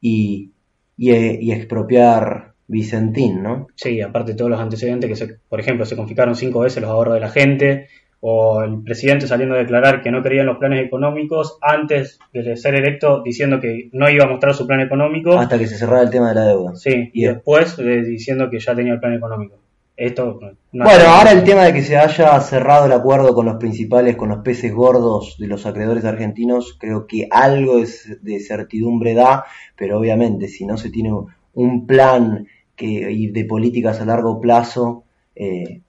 y, 0.00 0.50
y, 0.96 1.52
expropiar 1.52 2.52
Vicentín, 2.66 3.42
¿no? 3.42 3.68
Sí, 3.76 4.00
aparte 4.00 4.32
de 4.32 4.38
todos 4.38 4.50
los 4.50 4.60
antecedentes 4.60 5.08
que, 5.08 5.16
se, 5.16 5.38
por 5.48 5.60
ejemplo, 5.60 5.86
se 5.86 5.96
confiscaron 5.96 6.34
cinco 6.34 6.60
veces 6.60 6.82
los 6.82 6.90
ahorros 6.90 7.14
de 7.14 7.20
la 7.20 7.30
gente, 7.30 7.86
o 8.20 8.62
el 8.62 8.82
presidente 8.82 9.26
saliendo 9.26 9.54
a 9.54 9.58
declarar 9.58 10.02
que 10.02 10.10
no 10.10 10.22
creía 10.22 10.40
en 10.40 10.46
los 10.46 10.56
planes 10.56 10.84
económicos 10.84 11.58
antes 11.60 12.18
de 12.32 12.56
ser 12.56 12.74
electo 12.74 13.22
diciendo 13.22 13.60
que 13.60 13.90
no 13.92 14.08
iba 14.08 14.24
a 14.24 14.28
mostrar 14.28 14.54
su 14.54 14.66
plan 14.66 14.80
económico. 14.80 15.38
Hasta 15.38 15.58
que 15.58 15.66
se 15.66 15.76
cerrara 15.76 16.02
el 16.02 16.10
tema 16.10 16.30
de 16.30 16.34
la 16.34 16.46
deuda. 16.46 16.74
Sí, 16.74 17.10
y 17.12 17.24
después 17.24 17.78
eh, 17.78 18.02
diciendo 18.02 18.48
que 18.50 18.60
ya 18.60 18.74
tenía 18.74 18.94
el 18.94 19.00
plan 19.00 19.12
económico. 19.12 19.63
Esto, 19.96 20.40
bueno, 20.72 21.04
ahora 21.06 21.30
el 21.30 21.44
tema 21.44 21.64
de 21.64 21.72
que 21.72 21.82
se 21.82 21.96
haya 21.96 22.40
cerrado 22.40 22.86
el 22.86 22.92
acuerdo 22.92 23.32
con 23.32 23.46
los 23.46 23.56
principales, 23.56 24.16
con 24.16 24.28
los 24.28 24.38
peces 24.38 24.74
gordos 24.74 25.36
de 25.38 25.46
los 25.46 25.66
acreedores 25.66 26.04
argentinos, 26.04 26.76
creo 26.80 27.06
que 27.06 27.28
algo 27.30 27.80
de 27.80 28.40
certidumbre 28.40 29.14
da, 29.14 29.44
pero 29.76 29.98
obviamente 29.98 30.48
si 30.48 30.66
no 30.66 30.76
se 30.76 30.90
tiene 30.90 31.12
un 31.52 31.86
plan 31.86 32.48
que, 32.74 33.30
de 33.32 33.44
políticas 33.44 34.00
a 34.00 34.04
largo 34.04 34.40
plazo, 34.40 35.04
eh, 35.36 35.80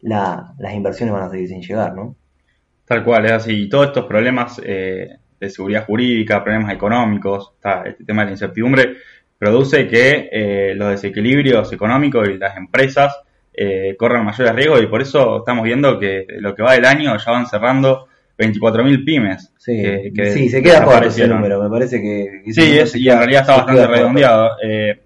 las 0.00 0.74
inversiones 0.74 1.14
van 1.14 1.24
a 1.24 1.30
seguir 1.30 1.48
sin 1.48 1.62
llegar, 1.62 1.94
¿no? 1.94 2.16
Tal 2.84 3.02
cual, 3.02 3.24
es 3.24 3.32
así. 3.32 3.62
Y 3.62 3.68
todos 3.70 3.86
estos 3.86 4.04
problemas 4.04 4.60
eh, 4.62 5.08
de 5.40 5.50
seguridad 5.50 5.86
jurídica, 5.86 6.44
problemas 6.44 6.74
económicos, 6.74 7.54
este 7.86 8.04
tema 8.04 8.22
de 8.22 8.26
la 8.26 8.32
incertidumbre, 8.32 8.96
produce 9.38 9.88
que 9.88 10.28
eh, 10.30 10.74
los 10.74 10.90
desequilibrios 10.90 11.72
económicos 11.72 12.28
y 12.28 12.36
las 12.36 12.58
empresas 12.58 13.16
eh, 13.56 13.94
corran 13.96 14.24
mayores 14.24 14.54
riesgos 14.54 14.82
y 14.82 14.86
por 14.86 15.02
eso 15.02 15.38
estamos 15.38 15.64
viendo 15.64 15.98
que 15.98 16.26
lo 16.38 16.54
que 16.54 16.62
va 16.62 16.74
del 16.74 16.84
año 16.84 17.16
ya 17.16 17.30
van 17.30 17.46
cerrando 17.46 18.08
24.000 18.38 19.04
pymes. 19.04 19.52
Sí, 19.58 19.82
sí 20.32 20.48
se 20.48 20.62
queda 20.62 20.84
por 20.84 21.04
ese 21.04 21.28
número, 21.28 21.62
me 21.62 21.70
parece 21.70 22.00
que... 22.00 22.52
sí, 22.52 23.00
y 23.00 23.08
en 23.08 23.18
realidad 23.18 23.42
está 23.42 23.56
bastante 23.56 23.86
redondeado. 23.86 24.50
Eh, 24.62 25.00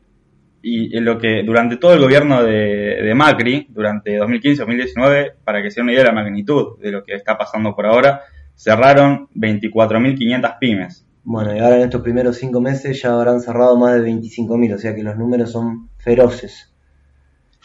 y 0.60 1.00
lo 1.00 1.18
que 1.18 1.42
durante 1.44 1.76
todo 1.76 1.94
el 1.94 2.00
gobierno 2.00 2.42
de, 2.42 3.12
Macri, 3.14 3.68
durante 3.70 4.18
2015-2019, 4.18 5.32
para 5.44 5.62
que 5.62 5.70
se 5.70 5.80
una 5.80 5.92
idea 5.92 6.02
de 6.02 6.08
la 6.08 6.14
magnitud 6.14 6.78
de 6.80 6.90
lo 6.90 7.04
que 7.04 7.14
está 7.14 7.38
pasando 7.38 7.74
por 7.74 7.86
ahora, 7.86 8.22
cerraron 8.54 9.28
24.500 9.34 10.58
pymes. 10.58 11.06
Bueno, 11.22 11.54
y 11.54 11.58
ahora 11.58 11.76
en 11.76 11.82
estos 11.82 12.02
primeros 12.02 12.36
cinco 12.36 12.60
meses 12.60 13.00
ya 13.00 13.14
habrán 13.14 13.40
cerrado 13.40 13.78
más 13.78 13.94
de 13.94 14.10
25.000, 14.10 14.74
o 14.74 14.78
sea 14.78 14.94
que 14.94 15.02
los 15.02 15.16
números 15.16 15.52
son 15.52 15.90
feroces. 15.98 16.72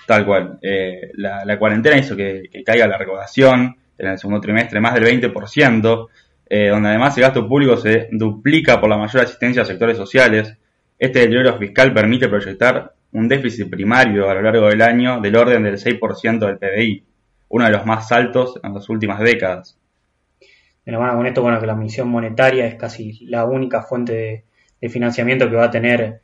Tal 0.06 0.26
cual. 0.26 0.60
Eh, 0.62 1.12
la, 1.16 1.58
cuarentena 1.58 1.98
hizo 1.98 2.16
que, 2.16 2.50
caiga 2.66 2.88
la 2.88 2.98
recaudación 2.98 3.76
en 3.98 4.08
el 4.08 4.18
segundo 4.18 4.42
trimestre 4.42 4.80
más 4.80 4.94
del 4.96 5.06
20%, 5.06 6.08
eh, 6.50 6.68
donde 6.70 6.89
además 6.89 7.16
el 7.18 7.24
gasto 7.24 7.48
público 7.48 7.78
se 7.78 8.10
duplica 8.12 8.80
por 8.80 8.89
la 8.89 8.98
mayor 8.98 9.24
asistencia 9.24 9.62
a 9.62 9.66
sectores 9.66 9.98
sociales, 9.98 10.58
este 11.00 11.20
deterioro 11.20 11.58
fiscal 11.58 11.94
permite 11.94 12.28
proyectar 12.28 12.94
un 13.13 13.28
déficit 13.28 13.70
primario 13.70 14.30
a 14.30 14.34
lo 14.34 14.42
largo 14.42 14.68
del 14.68 14.82
año 14.82 15.22
del 15.22 15.36
orden 15.36 15.63
del 15.63 15.78
6% 15.78 16.39
del 16.39 16.58
PBI, 16.58 17.04
uno 17.50 17.66
de 17.66 17.72
los 17.72 17.86
más 17.86 18.12
altos 18.12 18.60
en 18.63 18.74
las 18.74 18.89
últimas 18.89 19.20
décadas. 19.20 19.78
Bueno, 20.86 21.16
con 21.16 21.26
esto, 21.26 21.42
bueno, 21.42 21.60
que 21.60 21.68
la 21.68 21.74
emisión 21.74 22.10
monetaria 22.10 22.66
es 22.66 22.76
casi 22.76 23.26
la 23.26 23.46
única 23.46 23.84
fuente 23.84 24.46
de, 24.82 24.89
financiamiento 24.89 25.50
que 25.50 25.56
va 25.56 25.66
a 25.66 25.72
tener 25.72 26.20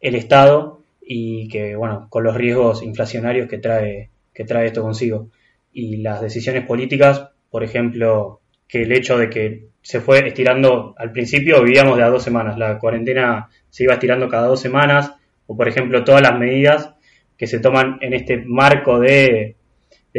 el 0.00 0.14
Estado 0.14 0.79
y 1.12 1.48
que, 1.48 1.74
bueno, 1.74 2.06
con 2.08 2.22
los 2.22 2.36
riesgos 2.36 2.84
inflacionarios 2.84 3.48
que 3.48 3.58
trae, 3.58 4.10
que 4.32 4.44
trae 4.44 4.66
esto 4.66 4.80
consigo. 4.80 5.28
Y 5.72 5.96
las 5.96 6.20
decisiones 6.20 6.64
políticas, 6.64 7.30
por 7.50 7.64
ejemplo, 7.64 8.42
que 8.68 8.82
el 8.82 8.92
hecho 8.92 9.18
de 9.18 9.28
que 9.28 9.64
se 9.82 10.00
fue 10.00 10.24
estirando, 10.24 10.94
al 10.96 11.10
principio 11.10 11.64
vivíamos 11.64 11.96
de 11.96 12.04
a 12.04 12.10
dos 12.10 12.22
semanas, 12.22 12.56
la 12.56 12.78
cuarentena 12.78 13.48
se 13.70 13.82
iba 13.82 13.94
estirando 13.94 14.28
cada 14.28 14.46
dos 14.46 14.60
semanas, 14.60 15.12
o 15.48 15.56
por 15.56 15.66
ejemplo 15.66 16.04
todas 16.04 16.22
las 16.22 16.38
medidas 16.38 16.94
que 17.36 17.48
se 17.48 17.58
toman 17.58 17.98
en 18.02 18.14
este 18.14 18.44
marco 18.46 19.00
de, 19.00 19.56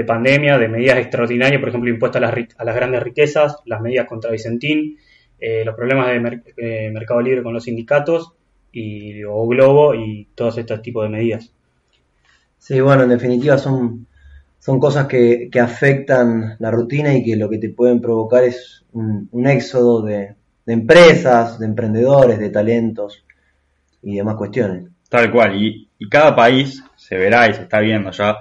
pandemia, 0.05 0.57
de 0.57 0.67
medidas 0.67 0.97
extraordinarias, 0.97 1.61
por 1.61 1.69
ejemplo 1.69 1.89
impuestos 1.89 2.21
a 2.21 2.25
las, 2.25 2.35
a 2.57 2.65
las 2.65 2.75
grandes 2.75 3.01
riquezas, 3.01 3.55
las 3.63 3.79
medidas 3.79 4.07
contra 4.07 4.29
Vicentín, 4.29 4.97
eh, 5.39 5.63
los 5.63 5.73
problemas 5.73 6.07
de 6.09 6.41
eh, 6.57 6.91
Mercado 6.91 7.21
Libre 7.21 7.43
con 7.43 7.53
los 7.53 7.63
sindicatos 7.63 8.33
y, 8.71 9.23
o 9.23 9.45
Globo 9.47 9.95
y 9.95 10.27
todos 10.35 10.57
estos 10.57 10.81
tipos 10.81 11.03
de 11.03 11.09
medidas. 11.09 11.51
Sí, 12.57 12.79
bueno, 12.79 13.03
en 13.03 13.09
definitiva 13.09 13.57
son, 13.57 14.07
son 14.59 14.79
cosas 14.79 15.07
que, 15.07 15.49
que 15.51 15.59
afectan 15.59 16.55
la 16.59 16.71
rutina 16.71 17.13
y 17.13 17.23
que 17.23 17.35
lo 17.35 17.49
que 17.49 17.57
te 17.57 17.69
pueden 17.69 17.99
provocar 18.01 18.43
es 18.43 18.85
un, 18.93 19.27
un 19.31 19.47
éxodo 19.47 20.03
de, 20.03 20.35
de 20.65 20.73
empresas, 20.73 21.59
de 21.59 21.65
emprendedores, 21.65 22.39
de 22.39 22.49
talentos 22.49 23.23
y 24.01 24.15
demás 24.15 24.35
cuestiones. 24.35 24.89
Tal 25.09 25.31
cual, 25.31 25.55
y, 25.55 25.87
cada 26.09 26.35
país 26.35 26.83
se 26.95 27.15
verá 27.15 27.47
y 27.47 27.53
se 27.53 27.63
está 27.63 27.79
viendo 27.79 28.11
ya 28.11 28.37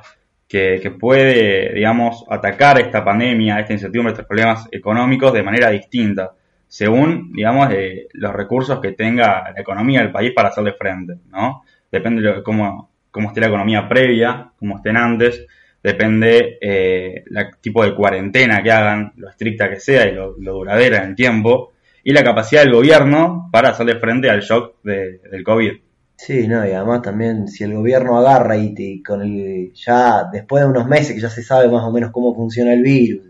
que, 0.48 0.96
puede, 0.98 1.74
digamos, 1.74 2.24
atacar 2.28 2.80
esta 2.80 3.04
pandemia, 3.04 3.60
esta 3.60 3.72
incertidumbre, 3.72 4.12
estos 4.12 4.26
problemas 4.26 4.66
económicos 4.72 5.32
de 5.32 5.42
manera 5.42 5.70
distinta, 5.70 6.32
según, 6.70 7.32
digamos, 7.32 7.68
de 7.68 8.06
los 8.12 8.32
recursos 8.32 8.78
que 8.78 8.92
tenga 8.92 9.50
la 9.52 9.60
economía 9.60 10.02
del 10.02 10.12
país 10.12 10.30
para 10.32 10.50
hacerle 10.50 10.74
frente, 10.74 11.14
¿no? 11.28 11.64
Depende 11.90 12.22
de 12.22 12.44
cómo, 12.44 12.92
cómo 13.10 13.28
esté 13.28 13.40
la 13.40 13.48
economía 13.48 13.88
previa, 13.88 14.52
cómo 14.56 14.76
estén 14.76 14.96
antes, 14.96 15.44
depende 15.82 16.58
eh, 16.60 17.24
tipo 17.60 17.84
de 17.84 17.92
cuarentena 17.92 18.62
que 18.62 18.70
hagan, 18.70 19.12
lo 19.16 19.28
estricta 19.28 19.68
que 19.68 19.80
sea 19.80 20.08
y 20.08 20.14
lo, 20.14 20.34
duradera 20.34 20.98
en 20.98 21.10
el 21.10 21.14
tiempo, 21.16 21.72
y 22.04 22.12
la 22.12 22.22
capacidad 22.22 22.62
del 22.62 22.72
gobierno 22.72 23.48
para 23.50 23.70
hacerle 23.70 23.98
frente 23.98 24.30
al 24.30 24.40
shock 24.40 24.76
del 24.84 25.42
COVID. 25.44 25.72
Sí, 26.14 26.46
no, 26.46 26.64
y 26.64 26.70
además 26.70 27.02
también 27.02 27.48
si 27.48 27.64
el 27.64 27.74
gobierno 27.74 28.16
agarra 28.16 28.56
y 28.56 29.02
con 29.02 29.22
el 29.22 29.72
ya 29.74 30.28
después 30.32 30.62
de 30.62 30.70
unos 30.70 30.86
meses 30.86 31.14
que 31.14 31.20
ya 31.20 31.30
se 31.30 31.42
sabe 31.42 31.68
más 31.68 31.82
o 31.82 31.90
menos 31.90 32.12
cómo 32.12 32.32
funciona 32.32 32.72
el 32.74 32.82
virus, 32.82 33.29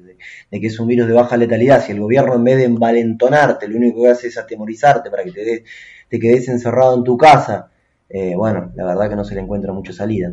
de, 0.50 0.60
que 0.60 0.66
es 0.66 0.78
un 0.78 0.86
virus 0.86 1.08
de 1.08 1.14
baja 1.14 1.36
letalidad, 1.36 1.84
si 1.84 1.92
el 1.92 2.00
gobierno 2.00 2.34
en 2.34 2.44
vez 2.44 2.56
de 2.56 2.64
envalentonarte, 2.64 3.68
lo 3.68 3.76
único 3.76 4.02
que 4.02 4.10
hace 4.10 4.28
es 4.28 4.38
atemorizarte 4.38 5.10
para 5.10 5.24
que 5.24 5.32
te, 5.32 5.64
te 6.08 6.18
quedes 6.18 6.48
encerrado 6.48 6.96
en 6.96 7.04
tu 7.04 7.16
casa, 7.16 7.70
eh, 8.12 8.34
bueno, 8.34 8.72
la 8.74 8.84
verdad 8.84 9.08
que 9.08 9.16
no 9.16 9.24
se 9.24 9.36
le 9.36 9.40
encuentra 9.40 9.72
mucha 9.72 9.92
salida. 9.92 10.32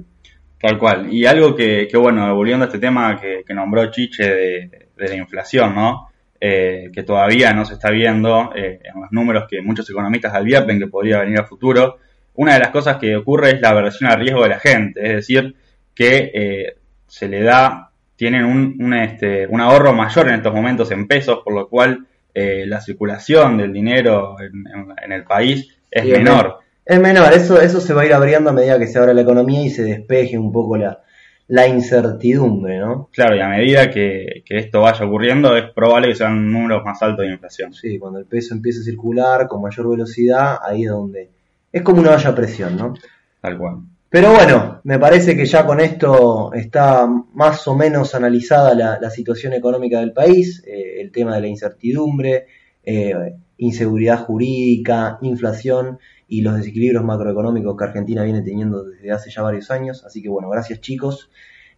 Tal 0.59 0.79
cual. 0.79 1.13
Y 1.13 1.25
algo 1.27 1.55
que, 1.55 1.87
bueno, 1.93 2.35
volviendo 2.35 2.65
a 2.65 2.67
este 2.67 2.79
tema 2.79 3.21
que, 3.21 3.53
nombró 3.53 3.91
Chiche 3.91 4.27
de, 4.27 4.87
la 4.97 5.15
inflación, 5.15 5.75
¿no? 5.75 6.09
Eh, 6.39 6.89
que 6.93 7.03
todavía 7.03 7.53
no 7.53 7.65
se 7.65 7.75
está 7.75 7.89
viendo 7.91 8.51
eh, 8.55 8.79
en 8.83 9.01
los 9.01 9.11
números 9.11 9.45
que 9.49 9.61
muchos 9.61 9.89
economistas 9.89 10.33
advierten 10.33 10.79
que 10.79 10.87
podría 10.87 11.19
venir 11.19 11.39
a 11.39 11.45
futuro. 11.45 11.99
Una 12.33 12.55
de 12.55 12.59
las 12.59 12.69
cosas 12.69 12.97
que 12.97 13.15
ocurre 13.15 13.51
es 13.51 13.61
la 13.61 13.69
aversión 13.69 14.09
al 14.09 14.19
riesgo 14.19 14.43
de 14.43 14.49
la 14.49 14.59
gente, 14.59 14.99
es 15.03 15.13
decir, 15.15 15.55
que 15.93 16.75
se 17.07 17.27
le 17.27 17.41
da, 17.41 17.86
tienen 18.17 18.43
un, 18.43 18.93
este, 18.93 19.47
un, 19.47 19.61
ahorro 19.61 19.93
mayor 19.93 20.27
en 20.27 20.35
estos 20.35 20.53
momentos 20.53 20.91
en 20.91 21.07
pesos, 21.07 21.39
por 21.45 21.53
lo 21.53 21.69
cual 21.69 22.05
la 22.35 22.81
circulación 22.81 23.57
del 23.57 23.73
dinero 23.73 24.35
en, 24.39 25.11
el 25.11 25.23
país 25.23 25.75
es 25.89 26.05
menor. 26.05 26.59
Es 26.85 26.99
menor, 26.99 27.33
eso, 27.33 27.59
eso 27.59 27.81
se 27.81 27.95
va 27.95 28.03
a 28.03 28.05
ir 28.05 28.13
abriendo 28.13 28.51
a 28.51 28.53
medida 28.53 28.77
que 28.77 28.85
se 28.85 28.99
abra 28.99 29.13
la 29.13 29.21
economía 29.21 29.61
y 29.61 29.71
se 29.71 29.83
despeje 29.83 30.37
un 30.37 30.51
poco 30.51 30.77
la, 30.77 31.01
la 31.47 31.67
incertidumbre, 31.67 32.77
¿no? 32.77 33.09
Claro, 33.13 33.35
y 33.35 33.39
a 33.39 33.47
medida 33.47 33.89
que, 33.89 34.43
esto 34.49 34.81
vaya 34.81 35.05
ocurriendo, 35.05 35.55
es 35.55 35.71
probable 35.71 36.09
que 36.09 36.15
sean 36.15 36.51
números 36.51 36.83
más 36.83 37.01
altos 37.01 37.25
de 37.25 37.31
inflación. 37.31 37.73
Sí, 37.73 37.97
cuando 37.97 38.19
el 38.19 38.25
peso 38.25 38.53
empiece 38.53 38.81
a 38.81 38.83
circular 38.83 39.47
con 39.47 39.61
mayor 39.61 39.89
velocidad, 39.89 40.57
ahí 40.61 40.83
es 40.83 40.89
donde. 40.89 41.29
Es 41.71 41.81
como 41.81 42.01
una 42.01 42.11
olla 42.11 42.29
a 42.29 42.35
presión, 42.35 42.75
¿no? 42.75 42.93
Tal 43.41 43.57
cual. 43.57 43.77
Pero 44.17 44.33
bueno, 44.33 44.81
me 44.83 44.97
parece 44.97 45.37
que 45.37 45.45
ya 45.45 45.63
con 45.63 45.79
esto 45.79 46.51
está 46.51 47.05
más 47.05 47.67
o 47.67 47.75
menos 47.75 48.15
analizada 48.15 48.73
la, 48.99 49.09
situación 49.11 49.53
económica 49.53 49.99
del 49.99 50.11
país, 50.11 50.63
eh, 50.65 51.01
el 51.01 51.11
tema 51.11 51.35
de 51.35 51.41
la 51.41 51.47
incertidumbre, 51.47 52.47
eh, 52.83 53.35
inseguridad 53.57 54.25
jurídica, 54.25 55.19
inflación 55.21 55.99
y 56.27 56.41
los 56.41 56.55
desequilibrios 56.55 57.03
macroeconómicos 57.03 57.77
que 57.77 57.83
Argentina 57.83 58.23
viene 58.23 58.41
teniendo 58.41 58.85
desde 58.85 59.11
hace 59.11 59.29
ya 59.29 59.43
varios 59.43 59.69
años. 59.69 60.03
Así 60.03 60.23
que 60.23 60.29
bueno, 60.29 60.49
gracias 60.49 60.81
chicos 60.81 61.29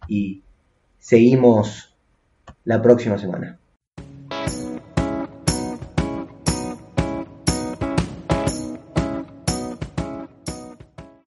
y 0.08 0.42
seguimos 0.98 1.94
la 2.64 2.80
próxima 2.80 3.18
semana. 3.18 3.59